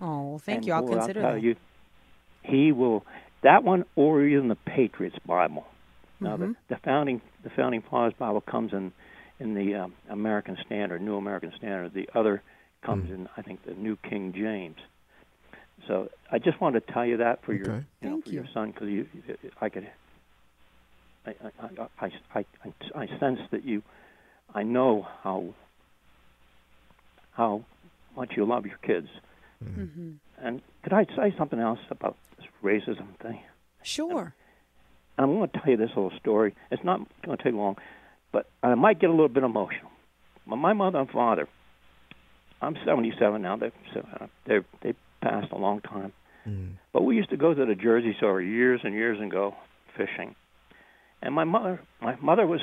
[0.00, 0.72] Oh, well, thank And you.
[0.72, 1.42] I'll consider tell that.
[1.42, 1.56] You,
[2.42, 3.04] he will.
[3.42, 5.64] That one, or even the Patriots Bible.
[6.20, 6.52] Now, Mm-hmm.
[6.68, 8.92] the, the founding the founding fathers Bible comes in
[9.40, 11.94] in the um, American Standard, New American Standard.
[11.94, 12.42] The other
[12.82, 14.76] comes in, I think, the New King James.
[15.86, 17.66] So I just wanted to tell you that for your
[18.02, 18.50] you know, Thank for your you.
[18.52, 19.06] son because you,
[19.60, 19.88] I could.
[21.26, 23.82] I, I, I, I, I, I sense that you,
[24.54, 25.54] I know how
[27.32, 27.64] how
[28.16, 29.08] much you love your kids.
[29.64, 30.12] Mm-hmm.
[30.40, 33.40] And could I say something else about this racism thing?
[33.82, 34.34] Sure.
[35.18, 36.54] And I'm going to tell you this little story.
[36.70, 37.76] It's not going to take long,
[38.32, 39.90] but I might get a little bit emotional.
[40.46, 41.48] My mother and father,
[42.62, 43.56] I'm 77 now.
[43.56, 46.12] They uh, they they passed a long time.
[46.46, 46.76] Mm.
[46.92, 49.54] But we used to go to the Jersey Shore years and years ago
[49.96, 50.34] fishing.
[51.20, 52.60] And my mother, my mother was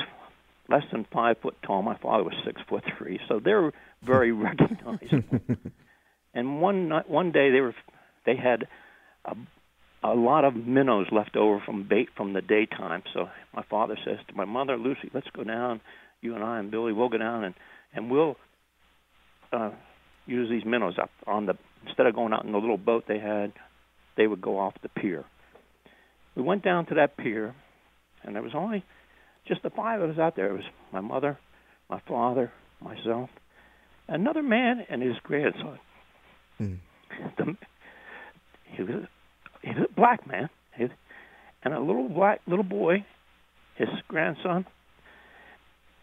[0.70, 1.84] less than five foot tall.
[1.84, 5.39] My father was six foot three, so they were very recognizable.
[6.34, 7.76] and one night, one day, they were
[8.26, 8.68] they had
[9.26, 9.36] a
[10.06, 13.02] a lot of minnows left over from bait from the daytime.
[13.13, 15.82] So my father says to my mother, Lucy, let's go down.
[16.22, 17.56] You and I and Billy, we'll go down and
[17.94, 18.36] and we'll
[19.52, 19.72] uh,
[20.26, 21.56] use these minnows up on the
[21.88, 23.54] instead of going out in the little boat they had,
[24.18, 25.24] they would go off the pier.
[26.36, 27.56] We went down to that pier,
[28.24, 28.84] and there was only
[29.48, 30.50] just the five of us out there.
[30.50, 31.38] It was my mother,
[31.89, 33.30] my father, myself,
[34.08, 35.80] another man, and his grandson.
[37.38, 37.56] The,
[38.65, 39.06] he was
[39.65, 40.89] he was a black man, He-
[41.63, 43.04] and a little black little boy,
[43.75, 44.65] his grandson,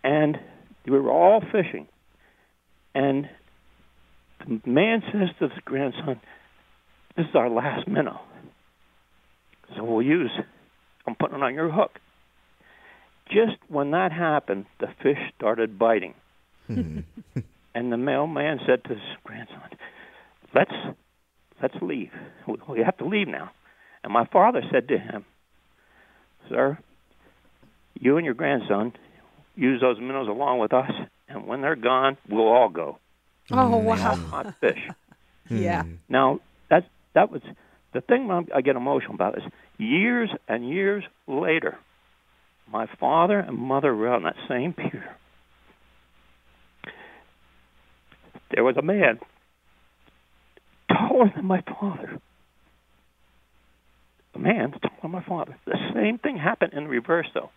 [0.03, 0.39] and
[0.85, 1.87] we were all fishing.
[2.95, 3.31] And
[4.41, 6.21] the man says to his grandson,
[7.17, 8.21] "This is our last minnow,
[9.77, 10.33] so we'll use.
[11.07, 12.01] I'm putting it on your hook."
[13.31, 16.15] Just when that happened, the fish started biting,
[16.69, 17.05] and
[17.75, 19.71] the mailman said to his grandson,
[20.53, 20.75] "Let's
[21.63, 22.13] let's leave.
[22.47, 23.51] We- We have to leave now."
[24.05, 25.25] And my father said to him,
[26.49, 26.77] "Sir,
[27.99, 28.93] you and your grandson
[29.55, 30.91] use those minnows along with us,
[31.29, 32.99] and when they're gone, we'll all go.
[33.51, 34.17] Oh They all wow.
[34.31, 34.89] caught fish.
[35.51, 35.83] Yeah.
[35.83, 35.95] Hmm.
[36.09, 37.43] Now that that was
[37.93, 39.45] the thing I'm- I get emotional about is
[39.77, 41.77] years and years later,
[42.69, 45.15] my father and mother were on that same pier.
[48.51, 49.19] There was a man
[51.13, 52.21] taller than my father.
[54.35, 55.57] A man taller than my father.
[55.67, 57.51] The same thing happened in reverse, though.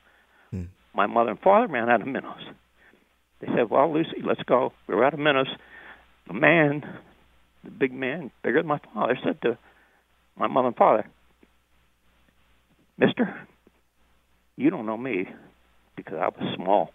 [0.51, 0.63] Hmm.
[0.93, 2.43] My mother and father ran out of minnows.
[3.39, 5.49] They said, "Well, Lucy, let's go." We're out of minnows.
[6.27, 6.83] The man
[7.65, 9.57] the big man, bigger than my father, said to
[10.37, 11.07] my mother and father,
[12.97, 13.35] Mister,
[14.55, 15.27] you don't know me
[15.95, 16.93] because I was small,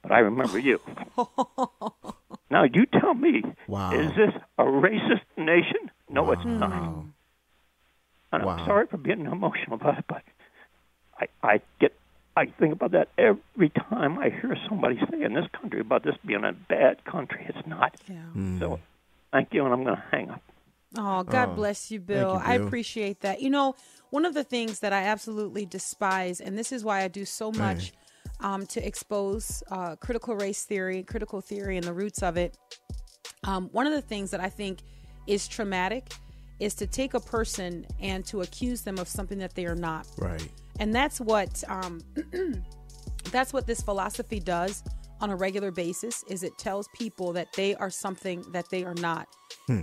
[0.00, 0.80] but I remember you.
[2.52, 3.92] now you tell me, Wow.
[3.92, 5.90] is this a racist nation?
[6.08, 6.72] No, it's not.
[8.32, 8.56] And Wow.
[8.58, 10.22] I'm sorry for being emotional about it, but
[11.18, 11.92] I, I get
[12.36, 16.14] I think about that every time I hear somebody say in this country about this
[16.24, 17.44] being a bad country.
[17.48, 17.94] It's not.
[18.08, 18.22] Yeah.
[18.32, 18.58] Hmm.
[18.58, 18.80] So
[19.32, 20.42] thank you, and I'm going to hang up.
[20.96, 22.32] Oh, God Oh, bless you, thank Bill.
[22.32, 23.40] you, I appreciate that.
[23.42, 23.74] You know,
[24.10, 27.50] one of the things that I absolutely despise, and this is why I do so
[27.52, 27.92] much
[28.42, 32.56] um, to expose uh, critical race theory, critical theory, and the roots of it.
[33.44, 34.80] Um, one of the things that I think
[35.26, 36.12] is traumatic
[36.60, 40.06] is to take a person and to accuse them of something that they are not
[40.18, 40.46] Right.
[40.78, 42.00] and that's what um,
[43.32, 44.82] that's what this philosophy does
[45.20, 48.94] on a regular basis is it tells people that they are something that they are
[48.94, 49.26] not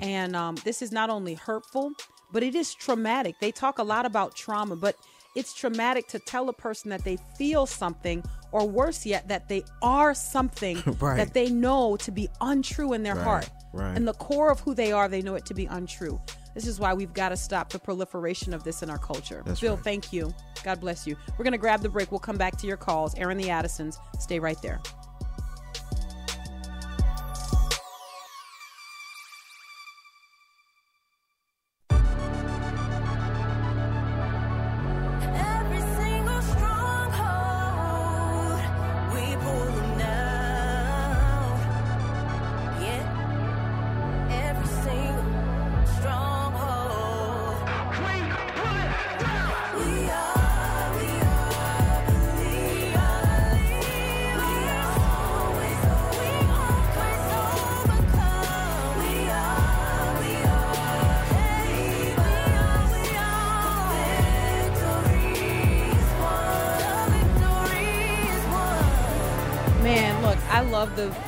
[0.01, 1.91] and um, this is not only hurtful
[2.31, 4.95] but it is traumatic they talk a lot about trauma but
[5.35, 9.63] it's traumatic to tell a person that they feel something or worse yet that they
[9.81, 11.17] are something Right.
[11.17, 13.49] that they know to be untrue in their Right, heart.
[13.73, 13.95] right.
[13.95, 16.19] and the core of who they are they know it to be untrue.
[16.55, 19.43] This is why we've got to stop the proliferation of this in our culture.
[19.45, 19.83] That's bill right.
[19.83, 20.33] thank you.
[20.63, 21.15] God bless you.
[21.37, 22.11] We're going to grab the break.
[22.11, 23.13] We'll come back to your calls.
[23.15, 23.97] Airing the Addisons.
[24.19, 24.79] Stay right there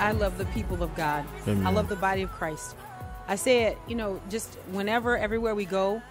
[0.01, 1.23] i love the people of god.
[1.47, 2.75] I love the body of christ.
[3.27, 6.01] I say it you know just whenever everywhere we go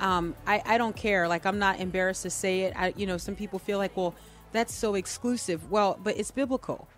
[0.00, 1.28] um i i don't care.
[1.28, 2.72] Like i'm not embarrassed to say it.
[2.76, 4.14] I you know some people feel like well
[4.52, 5.70] that's so exclusive.
[5.70, 6.88] Well but it's biblical.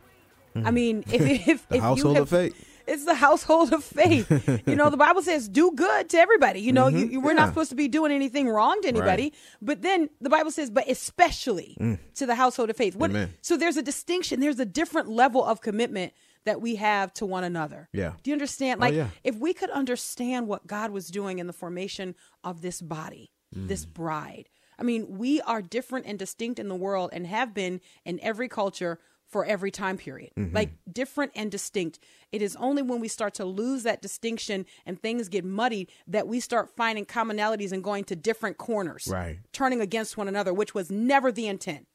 [0.54, 2.75] I mean if if, The if household you of have, faith.
[2.86, 4.30] It's the household of faith
[4.66, 7.40] you know the bible says do good to everybody you know you, you- we're yeah.
[7.40, 10.88] not supposed to be doing anything wrong to anybody but then the bible says but
[10.88, 11.76] especially
[12.14, 13.32] to the household of faith what, Amen.
[13.42, 14.40] so there's a distinction.
[14.40, 16.12] There's a different level of commitment
[16.44, 17.88] that we have to one another.
[17.92, 18.12] Yeah.
[18.22, 18.78] Do you understand?
[18.80, 19.08] Oh, Like, yeah.
[19.24, 23.84] if we could understand what God was doing in the formation of this body, this
[23.84, 23.92] Mm.
[23.94, 24.48] bride.
[24.78, 28.48] I mean, we are different and distinct in the world and have been in every
[28.48, 30.30] culture for every time period.
[30.36, 30.54] Mm-hmm.
[30.54, 31.98] Like different and distinct.
[32.32, 36.28] It is only when we start to lose that distinction and things get muddied that
[36.28, 39.08] we start finding commonalities and going to different corners.
[39.10, 39.38] Right.
[39.52, 41.86] Turning against one another, which was never the intent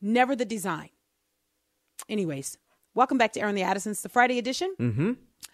[0.00, 0.90] never the design.
[2.08, 2.56] Anyways,
[2.94, 4.74] welcome back to Airing the Addisons, the Friday edition.
[4.80, 5.12] Mm-hmm.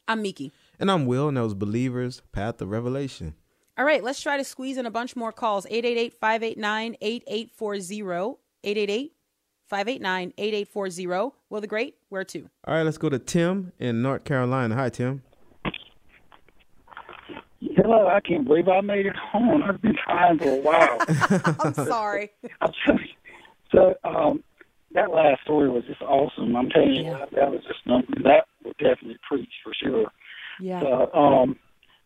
[0.08, 0.52] I'm Meeke.
[0.78, 3.34] And I'm Wil, and those believers, Path of Revelation.
[3.78, 5.66] All right, let's try to squeeze in a bunch more calls.
[9.72, 10.34] 888-589-8840.
[10.36, 11.32] 888-589-8840.
[11.50, 12.48] Wil the Great, where to?
[12.66, 14.74] All right, let's go to Tim in North Carolina.
[14.74, 15.22] Hi, Tim.
[17.60, 19.62] Hello, I can't believe I made it home.
[19.62, 20.98] I've been trying for a while.
[21.60, 22.30] I'm sorry.
[22.60, 22.98] I'll tell.
[23.72, 24.42] So um,
[24.94, 26.54] that last story was just awesome.
[26.56, 27.24] I'm telling you, Yeah.
[27.32, 30.06] that was just something that would definitely preach for sure.
[30.60, 30.80] Yeah.
[30.80, 31.56] So, um,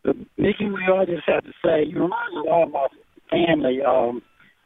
[0.03, 2.87] but Meeke, we all just have to say, you remind me a lot of my
[3.29, 3.81] family.
[3.81, 4.21] Um,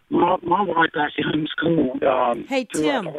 [0.10, 2.04] my, my wife actually homeschooled.
[2.04, 3.10] Um, Hey, Tim.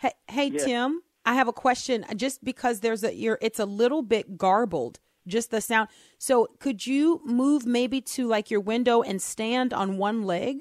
[0.00, 0.64] Hey, hey Yeah.
[0.64, 2.04] Tim, I have a question.
[2.16, 5.88] Just because there's a you're, it's a little bit garbled, just the sound.
[6.18, 10.58] So could you move maybe to like your window and stand on one leg?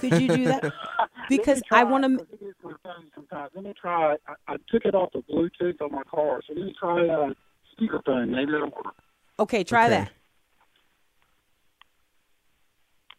[0.00, 0.64] Could you do that?
[1.28, 2.14] Because I want to.
[2.32, 3.50] It is my phone sometimes.
[3.54, 4.16] Let me try.
[4.26, 7.34] I, I took it off the Bluetooth on my car, so let me try uh,
[7.78, 8.30] speakerphone.
[8.30, 8.94] Maybe it'll work.
[9.38, 9.90] Okay, try Okay.
[9.90, 10.10] that.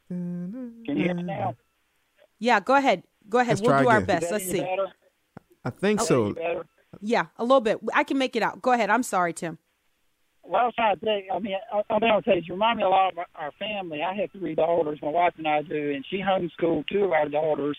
[0.10, 1.56] Can you hear me now?
[2.40, 3.04] Yeah, go ahead.
[3.28, 3.60] Go ahead.
[3.60, 4.20] Let's we'll try do our again.
[4.20, 4.32] best.
[4.32, 4.60] Let's see.
[4.60, 4.88] better?
[5.64, 6.36] I think so.
[7.02, 7.80] Yeah, a little bit.
[7.94, 8.62] I can make it out.
[8.62, 8.90] Go ahead.
[8.90, 9.60] I'm sorry, Tim.
[10.44, 12.42] Well, I was trying to tell you, I mean, I, I mean, I'll tell you,
[12.44, 14.02] you remind me a lot of our, our family.
[14.02, 17.30] I have three daughters, my wife and I do, and she homeschooled two of our
[17.30, 17.78] daughters.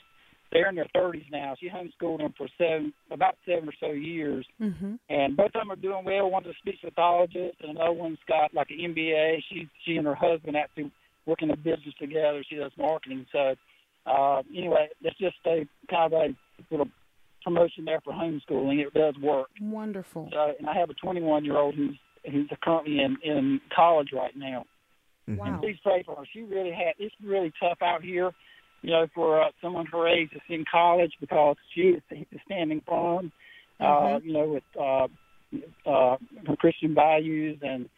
[0.53, 1.57] They're in their 30s now.
[1.59, 4.47] She homeschooled them for seven, about seven or so years.
[4.61, 4.95] Mm-hmm.
[5.09, 6.31] and both of them are doing well.
[6.31, 9.43] One's a speech pathologist, and another one's got like an MBA.
[9.49, 10.93] She she and her husband actually
[11.27, 12.43] work in a business together.
[12.49, 13.27] She does marketing.
[13.33, 13.55] So
[14.07, 16.35] uh, anyway, it's just a kind of a
[16.71, 16.89] little
[17.45, 18.81] promotion there for homeschooling.
[18.81, 19.49] It does work.
[19.61, 20.29] Wonderful.
[20.33, 21.97] So, and I have a 21 year old who's
[22.31, 24.65] who's currently in in college right now.
[25.29, 25.47] Mm-hmm.
[25.47, 26.23] And please pray for her.
[26.33, 28.33] She really had it's really tough out here,
[28.83, 32.03] you know, for uh, someone her age that's in college because she is
[32.47, 33.33] standing firm,
[33.79, 34.25] uh, Mhm.
[34.25, 35.09] you know, with uh,
[35.89, 36.17] uh,
[36.47, 37.89] her Christian values, and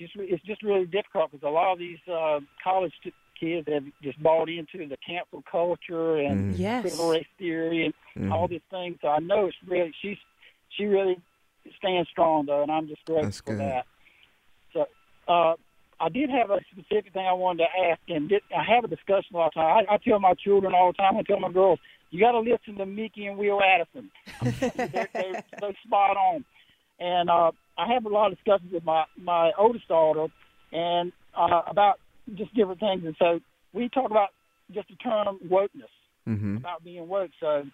[0.00, 3.68] she's re- it's just really difficult because a lot of these uh, college st- kids
[3.72, 6.58] have just bought into the cancel culture and Mhm.
[6.58, 6.82] Yes.
[6.82, 8.32] critical race theory and Mhm.
[8.32, 8.98] all these things.
[9.00, 10.18] So I know it's really she's
[10.70, 11.18] she really
[11.76, 13.60] stands strong though, and I'm just grateful That's for good.
[13.60, 13.86] that.
[14.72, 14.86] So
[15.28, 15.54] uh,
[16.00, 18.88] I did have a specific thing I wanted to ask, and did, I have a
[18.88, 19.86] discussion all the time.
[19.88, 21.16] I, I tell my children all the time.
[21.18, 21.78] I tell my girls,
[22.10, 24.10] you got to listen to Meeke and Wil Addison.
[24.76, 26.44] they're, they're, they're spot on.
[27.00, 30.26] And uh, I have a lot of discussions with my my oldest daughter,
[30.72, 31.98] and uh, about
[32.34, 33.02] just different things.
[33.04, 33.40] And so
[33.72, 34.28] we talk about
[34.72, 35.90] just the term wokeness
[36.28, 36.58] Mm-hmm.
[36.58, 37.30] about being woke.
[37.40, 37.64] So,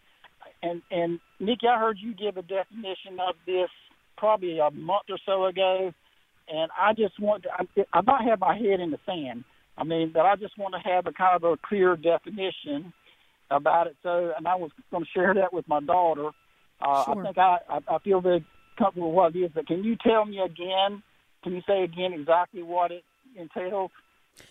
[0.63, 3.69] and and Meeke, I heard you give a definition of this
[4.17, 5.93] probably a month or so ago,
[6.49, 7.49] and I just want to.
[7.53, 9.45] I, I might have my head in the sand.
[9.77, 12.93] I mean, but I just want to have a kind of a clear definition
[13.51, 13.97] about it.
[14.03, 16.29] So, and I was going to share that with my daughter.
[16.81, 17.21] Uh, Sure.
[17.21, 18.45] I think I, I I feel very
[18.77, 19.51] comfortable with what it is.
[19.55, 21.03] But can you tell me again?
[21.43, 23.05] Can you say again exactly what it
[23.37, 23.91] entails?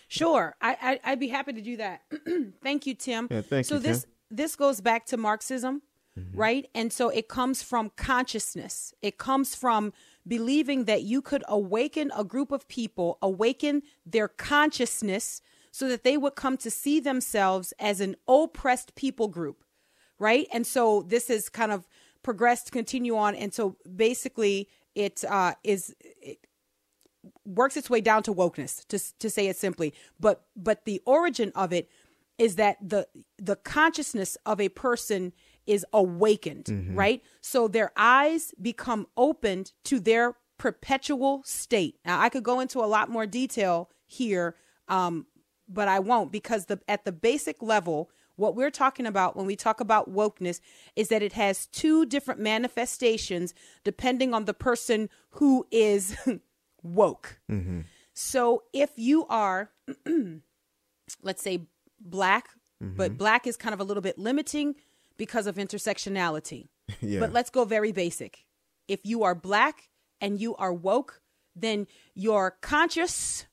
[0.08, 2.02] Sure, I, I I'd be happy to do that.
[2.62, 3.28] thank you, Tim.
[3.30, 4.10] Yeah, thank so you, this Tim.
[4.30, 5.82] this goes back to Marxism,
[6.18, 6.36] mm-hmm.
[6.36, 6.68] right?
[6.74, 8.94] And so it comes from consciousness.
[9.02, 9.92] It comes from
[10.26, 16.16] believing that you could awaken a group of people, awaken their consciousness, so that they
[16.16, 19.62] would come to see themselves as an oppressed people group,
[20.18, 20.48] right?
[20.52, 21.86] And so this is kind of
[22.22, 25.94] progressed, continue on, and so basically it uh, is.
[26.00, 26.38] It,
[27.44, 29.92] works its way down to wokeness to to say it simply.
[30.20, 31.90] But but the origin of it
[32.38, 33.08] is that the
[33.38, 35.32] the consciousness of a person
[35.66, 37.22] is awakened right?
[37.40, 41.98] So their eyes become opened to their perpetual state.
[42.04, 44.54] Now i could go into a lot more detail here
[44.88, 45.26] um
[45.68, 49.56] but i won't because the at the basic level what we're talking about when we
[49.56, 50.60] talk about wokeness
[50.94, 56.16] is that it has two different manifestations depending on the person who is
[56.82, 57.40] woke.
[57.50, 57.80] Mm-hmm.
[58.14, 59.70] So if you are,
[61.22, 61.66] let's say,
[62.00, 62.48] black,
[62.80, 64.74] but black is kind of a little bit limiting
[65.16, 66.68] because of intersectionality.
[67.00, 67.18] Yeah.
[67.18, 68.44] But let's go very basic.
[68.86, 69.88] If you are black
[70.20, 71.20] and you are woke,
[71.56, 73.46] then your conscious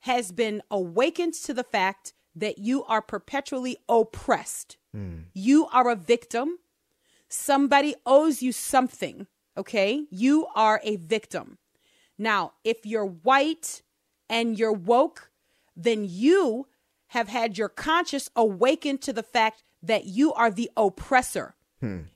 [0.00, 4.76] has been awakened to the fact that you are perpetually oppressed.
[5.32, 6.58] You are a victim.
[7.28, 9.26] Somebody owes you something,
[9.56, 10.04] okay?
[10.10, 11.58] You are a victim.
[12.18, 13.82] Now, if you're white
[14.28, 15.30] and you're woke,
[15.74, 16.66] then you
[17.08, 21.54] have had your conscience awakened to the fact that you are the oppressor.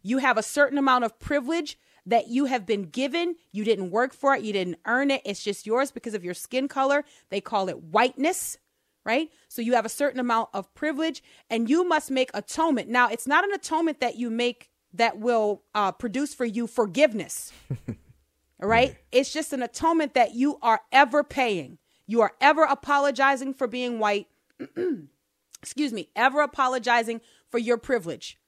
[0.02, 3.34] You have a certain amount of privilege that you have been given.
[3.50, 5.22] You didn't work for it, you didn't earn it.
[5.24, 7.04] It's just yours because of your skin color.
[7.30, 8.58] They call it whiteness,
[9.06, 9.30] right?
[9.48, 12.88] So you have a certain amount of privilege and you must make atonement.
[12.88, 17.52] Now, it's not an atonement that you make that will uh, produce for you forgiveness.
[17.88, 18.96] All right?
[19.12, 21.78] It's just an atonement that you are ever paying.
[22.08, 24.26] You are ever apologizing for being white.
[25.62, 28.38] Excuse me, ever apologizing for your privilege.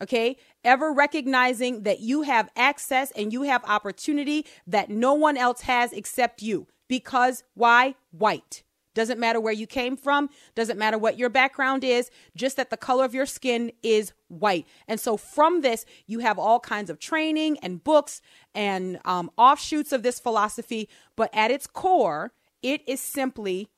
[0.00, 0.36] Okay?
[0.62, 5.92] Ever recognizing that you have access and you have opportunity that no one else has
[5.92, 6.68] except you.
[6.86, 7.96] Because why?
[8.12, 8.62] White.
[8.94, 12.76] Doesn't matter where you came from, doesn't matter what your background is, just that the
[12.76, 14.66] color of your skin is white.
[14.86, 18.20] And so from this, you have all kinds of training and books
[18.54, 20.88] and um, offshoots of this philosophy.
[21.16, 22.32] But at its core,
[22.62, 23.68] it is simply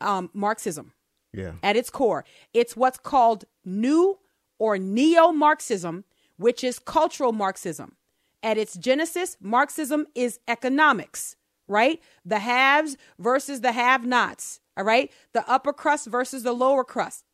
[0.00, 0.92] um, Marxism
[1.32, 1.52] Yeah.
[1.62, 2.24] at its core.
[2.52, 4.18] It's what's called new
[4.58, 6.04] or neo Marxism,
[6.36, 7.96] which is cultural Marxism.
[8.42, 11.36] At its genesis, Marxism is economics,
[11.68, 12.00] right?
[12.24, 15.10] The haves versus the have nots, all right?
[15.32, 17.24] The upper crust versus the lower crust.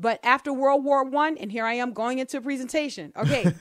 [0.00, 3.12] But after World War One, and here I am going into a presentation.
[3.16, 3.52] Okay.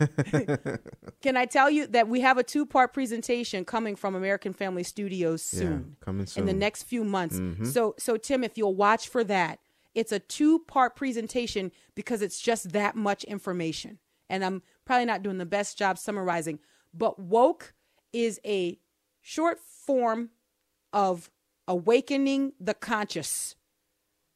[1.22, 4.84] Can I tell you that we have a two part presentation coming from American Family
[4.84, 5.98] Studios Yeah, soon?
[6.00, 7.40] coming In the next few months.
[7.40, 7.66] Mhm.
[7.66, 9.60] So so Tim, if you'll watch for that,
[9.96, 13.98] it's a two part presentation because it's just that much information.
[14.30, 16.60] And I'm probably not doing the best job summarizing,
[16.94, 17.74] But woke
[18.14, 18.80] is a
[19.22, 20.30] short form
[20.94, 21.32] of
[21.68, 23.56] awakening the conscious,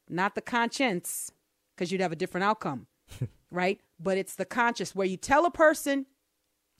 [0.08, 1.30] not the conscience,
[1.74, 2.86] because you'd have a different outcome,
[3.50, 3.80] right?
[4.00, 6.06] But it's the conscious where you tell a person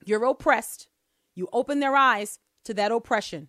[0.04, 0.88] you're oppressed,
[1.36, 3.48] you open their eyes to that oppression,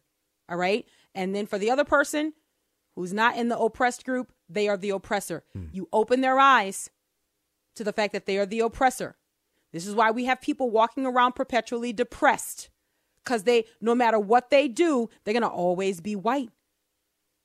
[0.50, 0.86] all right?
[1.16, 2.34] And then for the other person
[2.96, 5.44] who's not in the oppressed group, they are the oppressor.
[5.54, 5.66] Hmm.
[5.72, 6.90] You open their eyes
[7.76, 9.16] to the fact that they are the oppressor.
[9.72, 12.70] This is why we have people walking around perpetually depressed
[13.24, 16.50] because they, no matter what they do, they're going to always be white.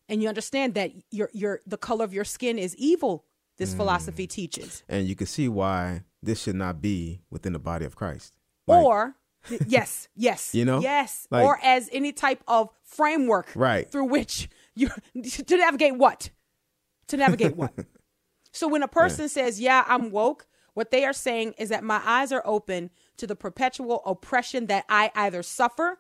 [0.08, 3.24] And you understand that your, your, the color of your skin is evil,
[3.58, 3.76] this mm.
[3.76, 4.82] philosophy teaches.
[4.88, 8.34] And you can see why this should not be within the body of Christ.
[8.66, 9.16] or,
[9.66, 10.80] yes, yes, You know?
[10.80, 13.90] yes, Like- or as any type of framework Right.
[13.90, 14.90] through which you
[15.22, 16.30] to navigate what?
[17.08, 17.72] To navigate what?
[18.50, 22.00] So when a person says, "Yeah, I'm woke," what they are saying is that my
[22.04, 25.98] eyes are open to the perpetual oppression that I either suffer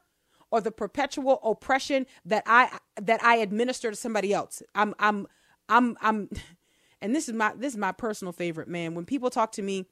[0.50, 4.62] or the perpetual oppression that I that I administer to somebody else.
[4.74, 5.26] I'm I'm
[5.68, 6.30] I'm I'm
[7.00, 8.94] and this is my this is my personal favorite, man.
[8.94, 9.86] When people talk to me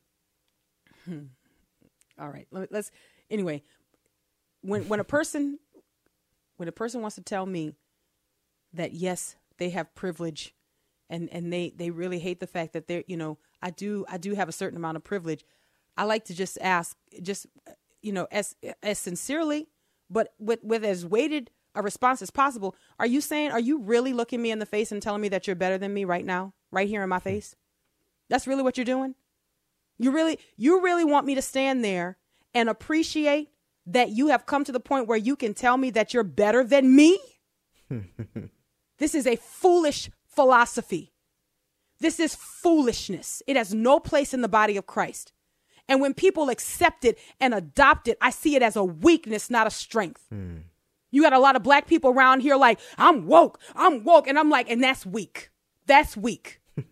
[1.05, 1.24] hmm,
[2.18, 2.91] all right, let- let's
[3.31, 3.62] anyway,
[4.62, 5.59] when when a person
[6.57, 7.74] when a person wants to tell me
[8.72, 10.55] that yes, they have privilege
[11.09, 14.16] and and they they really hate the fact that they're you know i do i
[14.18, 15.45] do have a certain amount of privilege
[15.97, 17.47] i like to just ask just
[18.03, 19.69] you know as as sincerely
[20.11, 24.13] but with with as weighted a response as possible are you saying are you really
[24.13, 26.53] looking me in the face and telling me that you're better than me right now
[26.71, 27.55] right here in my face
[28.29, 29.15] that's really what you're doing
[29.99, 32.17] you really you really want me to stand there
[32.55, 33.51] and appreciate
[33.87, 36.65] that you have come to the point where you can tell me that you're better
[36.65, 37.19] than me
[38.99, 41.13] this is a foolish philosophy.
[41.99, 43.43] This is foolishness.
[43.47, 45.33] It has no place in the body of Christ.
[45.89, 49.66] And when people accept it and adopt it, I see it as a weakness, not
[49.66, 50.24] a strength.
[51.12, 54.26] You got a lot of black people around here like, I'm woke, I'm woke.
[54.26, 55.51] And I'm like, and that's weak.
[55.87, 56.61] That's weak.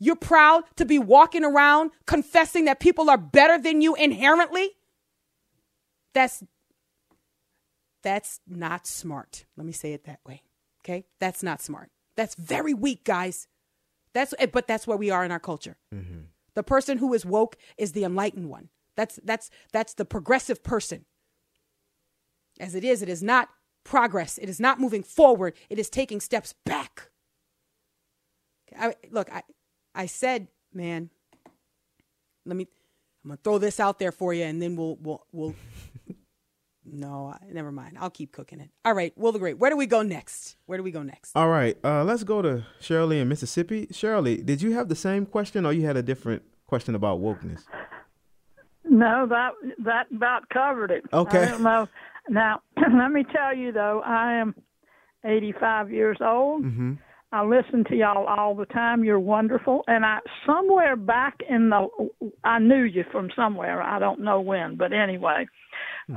[0.00, 4.70] You're proud to be walking around confessing that people are better than you inherently?
[6.12, 6.42] That's
[8.02, 9.46] that's not smart.
[9.56, 10.42] Let me say it that way.
[10.82, 11.06] Okay?
[11.20, 11.90] That's not smart.
[12.16, 13.48] That's very weak, guys.
[14.12, 15.76] That's eh, but that's where we are in our culture.
[16.54, 18.68] The person who is woke is the enlightened one.
[18.96, 21.04] That's that's that's the progressive person.
[22.60, 23.48] As it is, it is not
[23.82, 24.38] progress.
[24.38, 25.54] It is not moving forward.
[25.68, 27.10] It is taking steps back.
[28.78, 29.42] I, look, I
[29.94, 31.10] I said, man,
[32.46, 32.68] let me
[33.24, 35.54] I'm gonna throw this out there for you, and then we'll we'll we'll.
[36.84, 37.96] No, never mind.
[37.98, 38.70] I'll keep cooking it.
[38.84, 39.58] All right, Wil the Great.
[39.58, 40.56] Where do we go next?
[40.66, 41.32] Where do we go next?
[41.34, 43.88] All right, uh, let's go to Shirley in Mississippi.
[43.90, 47.62] Shirley, did you have the same question, or you had a different question about wokeness?
[48.84, 49.52] No, that
[49.84, 51.04] that about covered it.
[51.12, 51.42] Okay.
[51.42, 51.88] I don't know.
[52.28, 54.54] Now, let me tell you though, I am
[55.24, 56.64] 85 years old.
[56.64, 56.94] Mm-hmm.
[57.32, 59.02] I listen to y'all all the time.
[59.02, 61.88] You're wonderful, and I somewhere back in the
[62.44, 63.82] I knew you from somewhere.
[63.82, 65.46] I don't know when, but anyway.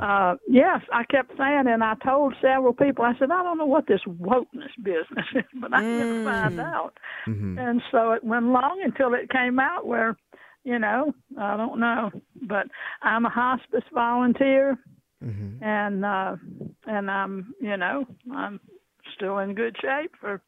[0.02, 3.06] Uh, yes, I kept saying, and I told several people.
[3.06, 6.94] I said, I don't know what this wokeness business is, but I didn't find out.
[7.58, 10.18] And so it went long until it came out where,
[10.64, 12.12] you know, I don't know,
[12.42, 12.68] but
[13.02, 14.78] I'm a hospice volunteer,
[15.62, 16.36] and uh,
[16.86, 18.60] and I'm, you know, I'm
[19.16, 20.42] still in good shape for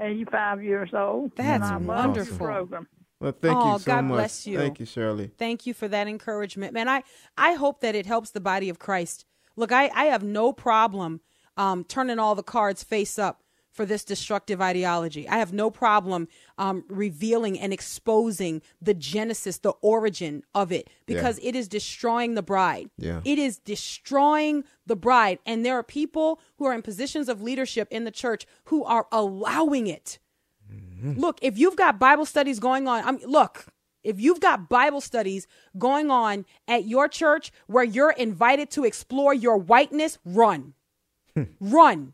[0.00, 1.32] 85 years old.
[1.38, 2.36] and That's I love the wonderful.
[2.46, 2.86] program.
[3.22, 4.16] Well, thank Oh, you so God much.
[4.16, 4.58] bless you.
[4.58, 5.30] Thank you, Shirley.
[5.38, 6.88] Thank you for that encouragement, man.
[6.88, 7.04] I
[7.38, 9.24] I hope that it helps the body of Christ.
[9.54, 11.20] Look, I I have no problem
[11.56, 15.26] um, turning all the cards face up for this destructive ideology.
[15.28, 21.38] I have no problem um, revealing and exposing the genesis, the origin of it, because
[21.42, 22.90] it is destroying the bride.
[22.98, 23.20] Yeah.
[23.24, 27.88] It is destroying the bride, and there are people who are in positions of leadership
[27.90, 30.18] in the church who are allowing it.
[31.02, 31.18] Mm.
[31.18, 33.66] Look, if you've got Bible studies going on, I'm look,
[34.04, 35.46] if you've got Bible studies
[35.78, 40.74] going on at your church where you're invited to explore your whiteness, run.
[41.34, 41.44] Hmm.
[41.60, 42.12] run.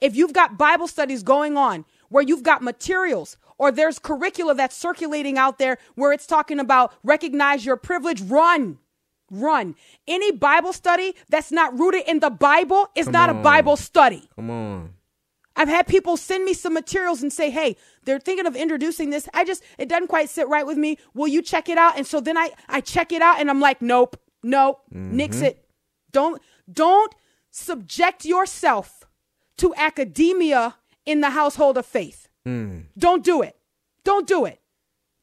[0.00, 4.76] If you've got Bible studies going on where you've got materials or there's curricula that's
[4.76, 8.78] circulating out there where it's talking about recognize your privilege, run.
[9.30, 9.76] Run.
[10.08, 13.34] Any Bible study that's not rooted in the Bible is Come not a.
[13.34, 14.28] Bible study.
[14.34, 14.94] Come on.
[15.60, 19.28] I've had people send me some materials and say, "Hey, they're thinking of introducing this.
[19.34, 20.96] I just it doesn't quite sit right with me.
[21.12, 23.60] Will you check it out?" And so then I I check it out and I'm
[23.60, 24.16] like, "Nope.
[24.42, 24.80] Nope.
[24.90, 25.16] Mm-hmm.
[25.16, 25.62] Nix it.
[26.12, 26.40] Don't
[26.72, 27.14] don't
[27.50, 29.04] subject yourself
[29.58, 32.28] to academia in the household of faith.
[32.48, 32.84] Mm.
[32.96, 33.58] Don't do it.
[34.02, 34.62] Don't do it.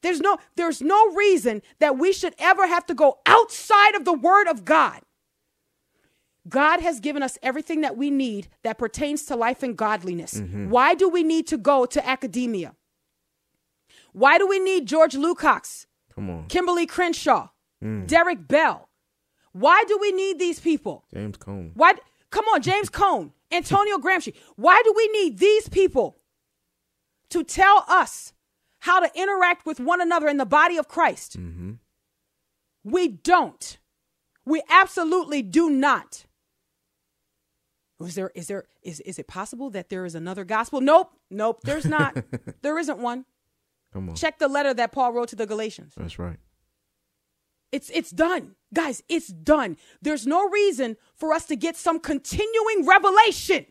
[0.02, 4.12] There's no there's no reason that we should ever have to go outside of the
[4.12, 5.00] word of God.
[6.48, 10.34] God has given us everything that we need that pertains to life and godliness.
[10.34, 10.68] Mhm.
[10.68, 12.74] Why do we need to go to academia?
[14.12, 16.48] Why do we need George Lukács, Come on.
[16.48, 17.50] Kimberlé Crenshaw,
[17.82, 18.06] Mm.
[18.06, 18.88] Derrick Bell?
[19.52, 21.04] Why do we need these people?
[21.12, 21.72] James Cone.
[21.74, 21.94] Why?
[22.30, 24.34] Come on, James Cone, Antonio Gramsci.
[24.56, 26.20] Why do we need these people
[27.30, 28.32] to tell us
[28.80, 31.38] how to interact with one another in the body of Christ?
[31.38, 31.72] Mm-hmm.
[32.84, 33.78] We don't.
[34.44, 36.24] We absolutely do not.
[38.00, 40.80] Is there is there is is it possible that there is another gospel?
[40.80, 41.12] Nope.
[41.30, 42.16] Nope, there's not.
[42.62, 43.24] there isn't one.
[43.92, 44.14] Come on.
[44.14, 45.94] Check the letter that Paul wrote to the Galatians.
[45.96, 46.36] That's right.
[47.72, 48.54] It's it's done.
[48.72, 49.76] Guys, it's done.
[50.00, 53.66] There's no reason for us to get some continuing revelation.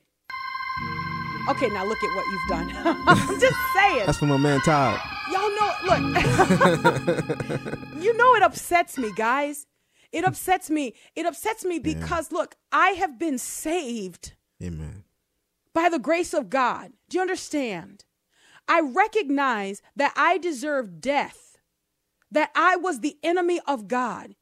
[1.50, 2.70] Okay, now look at what you've done.
[3.08, 4.06] I'm just saying.
[4.06, 5.00] That's for my man Todd.
[5.32, 6.00] Y'all know, look.
[8.04, 9.66] you know it upsets me, guys.
[10.12, 10.28] It mm.
[10.28, 10.94] upsets me.
[11.16, 15.04] It upsets me because look, I have been saved Amen.
[15.74, 16.92] by the grace of God.
[17.10, 18.06] Do you understand?
[18.68, 21.58] I recognize that I deserve death,
[22.32, 24.36] that I was the enemy of God.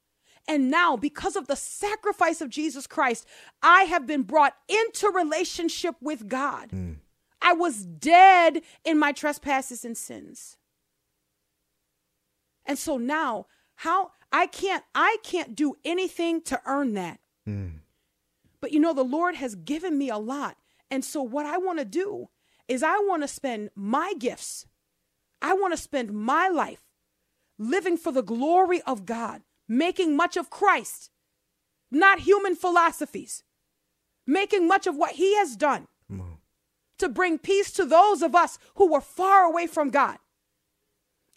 [0.48, 3.26] And now, because of the sacrifice of Jesus Christ,
[3.64, 6.70] I have been brought into relationship with God.
[6.70, 6.98] Mm.
[7.42, 10.58] I was dead in my trespasses and sins.
[12.66, 13.46] And so now,
[13.76, 17.20] how I can't I can't do anything to earn that.
[17.46, 17.68] Hmm.
[18.62, 20.58] But you know, the Lord has given me a lot.
[20.90, 22.30] And so, what I want to do
[22.68, 24.66] is, I want to spend my gifts,
[25.42, 26.84] I want to spend my life
[27.58, 31.10] living for the glory of God, making much of Christ,
[31.92, 33.44] not human philosophies,
[34.28, 35.88] making much of what He has done
[36.98, 40.18] to bring peace to those of us who were far away from God.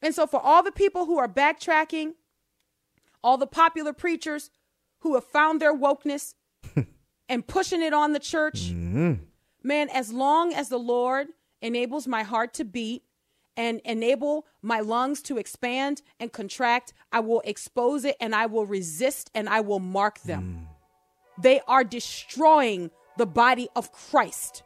[0.01, 2.13] And so, for all the people who are backtracking,
[3.23, 4.51] all the popular preachers
[5.01, 6.35] who have found their wokeness
[7.29, 9.15] and pushing it on the church, mm-hmm.
[9.63, 11.29] man, as long as the Lord
[11.61, 13.03] enables my heart to beat
[13.57, 18.67] and enable my lungs to expand and contract, I will expose it and I will
[18.67, 20.69] resist and I will mark them.
[20.69, 21.43] Mm.
[21.43, 24.63] They are destroying the body of Christ.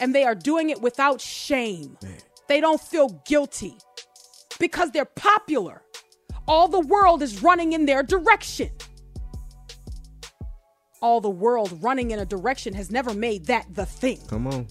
[0.00, 1.96] And they are doing it without shame.
[2.46, 3.78] They don't feel guilty
[4.58, 5.82] because they're popular.
[6.46, 8.70] All the world is running in their direction.
[11.00, 14.18] All the world running in a direction has never made that the thing.
[14.28, 14.66] Come on.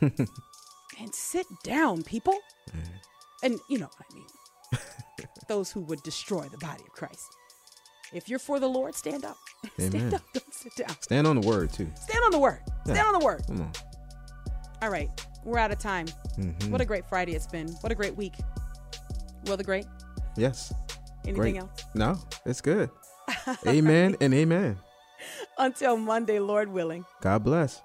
[0.98, 2.38] And sit down, people.
[3.42, 5.26] And you know what I mean.
[5.48, 7.26] Those who would destroy the body of Christ.
[8.14, 9.36] If you're for the Lord, stand up.
[9.78, 10.14] stand Amen.
[10.14, 10.22] up.
[10.32, 10.96] Don't sit down.
[11.00, 11.90] Stand on the word too.
[11.96, 12.60] Stand on the word.
[12.84, 13.42] Stand on the word.
[13.46, 13.72] Come on.
[14.80, 15.08] All right.
[15.44, 16.06] We're out of time.
[16.38, 16.70] Mhm.
[16.70, 17.68] What a great Friday it's been.
[17.82, 18.34] What a great week.
[19.46, 19.86] Wil the great?
[20.36, 20.72] Yes.
[21.24, 21.56] Anything Great.
[21.56, 21.84] else?
[21.94, 22.90] No, it's good.
[23.66, 24.78] amen and amen.
[25.58, 27.04] Until Monday, Lord willing.
[27.20, 27.82] God bless.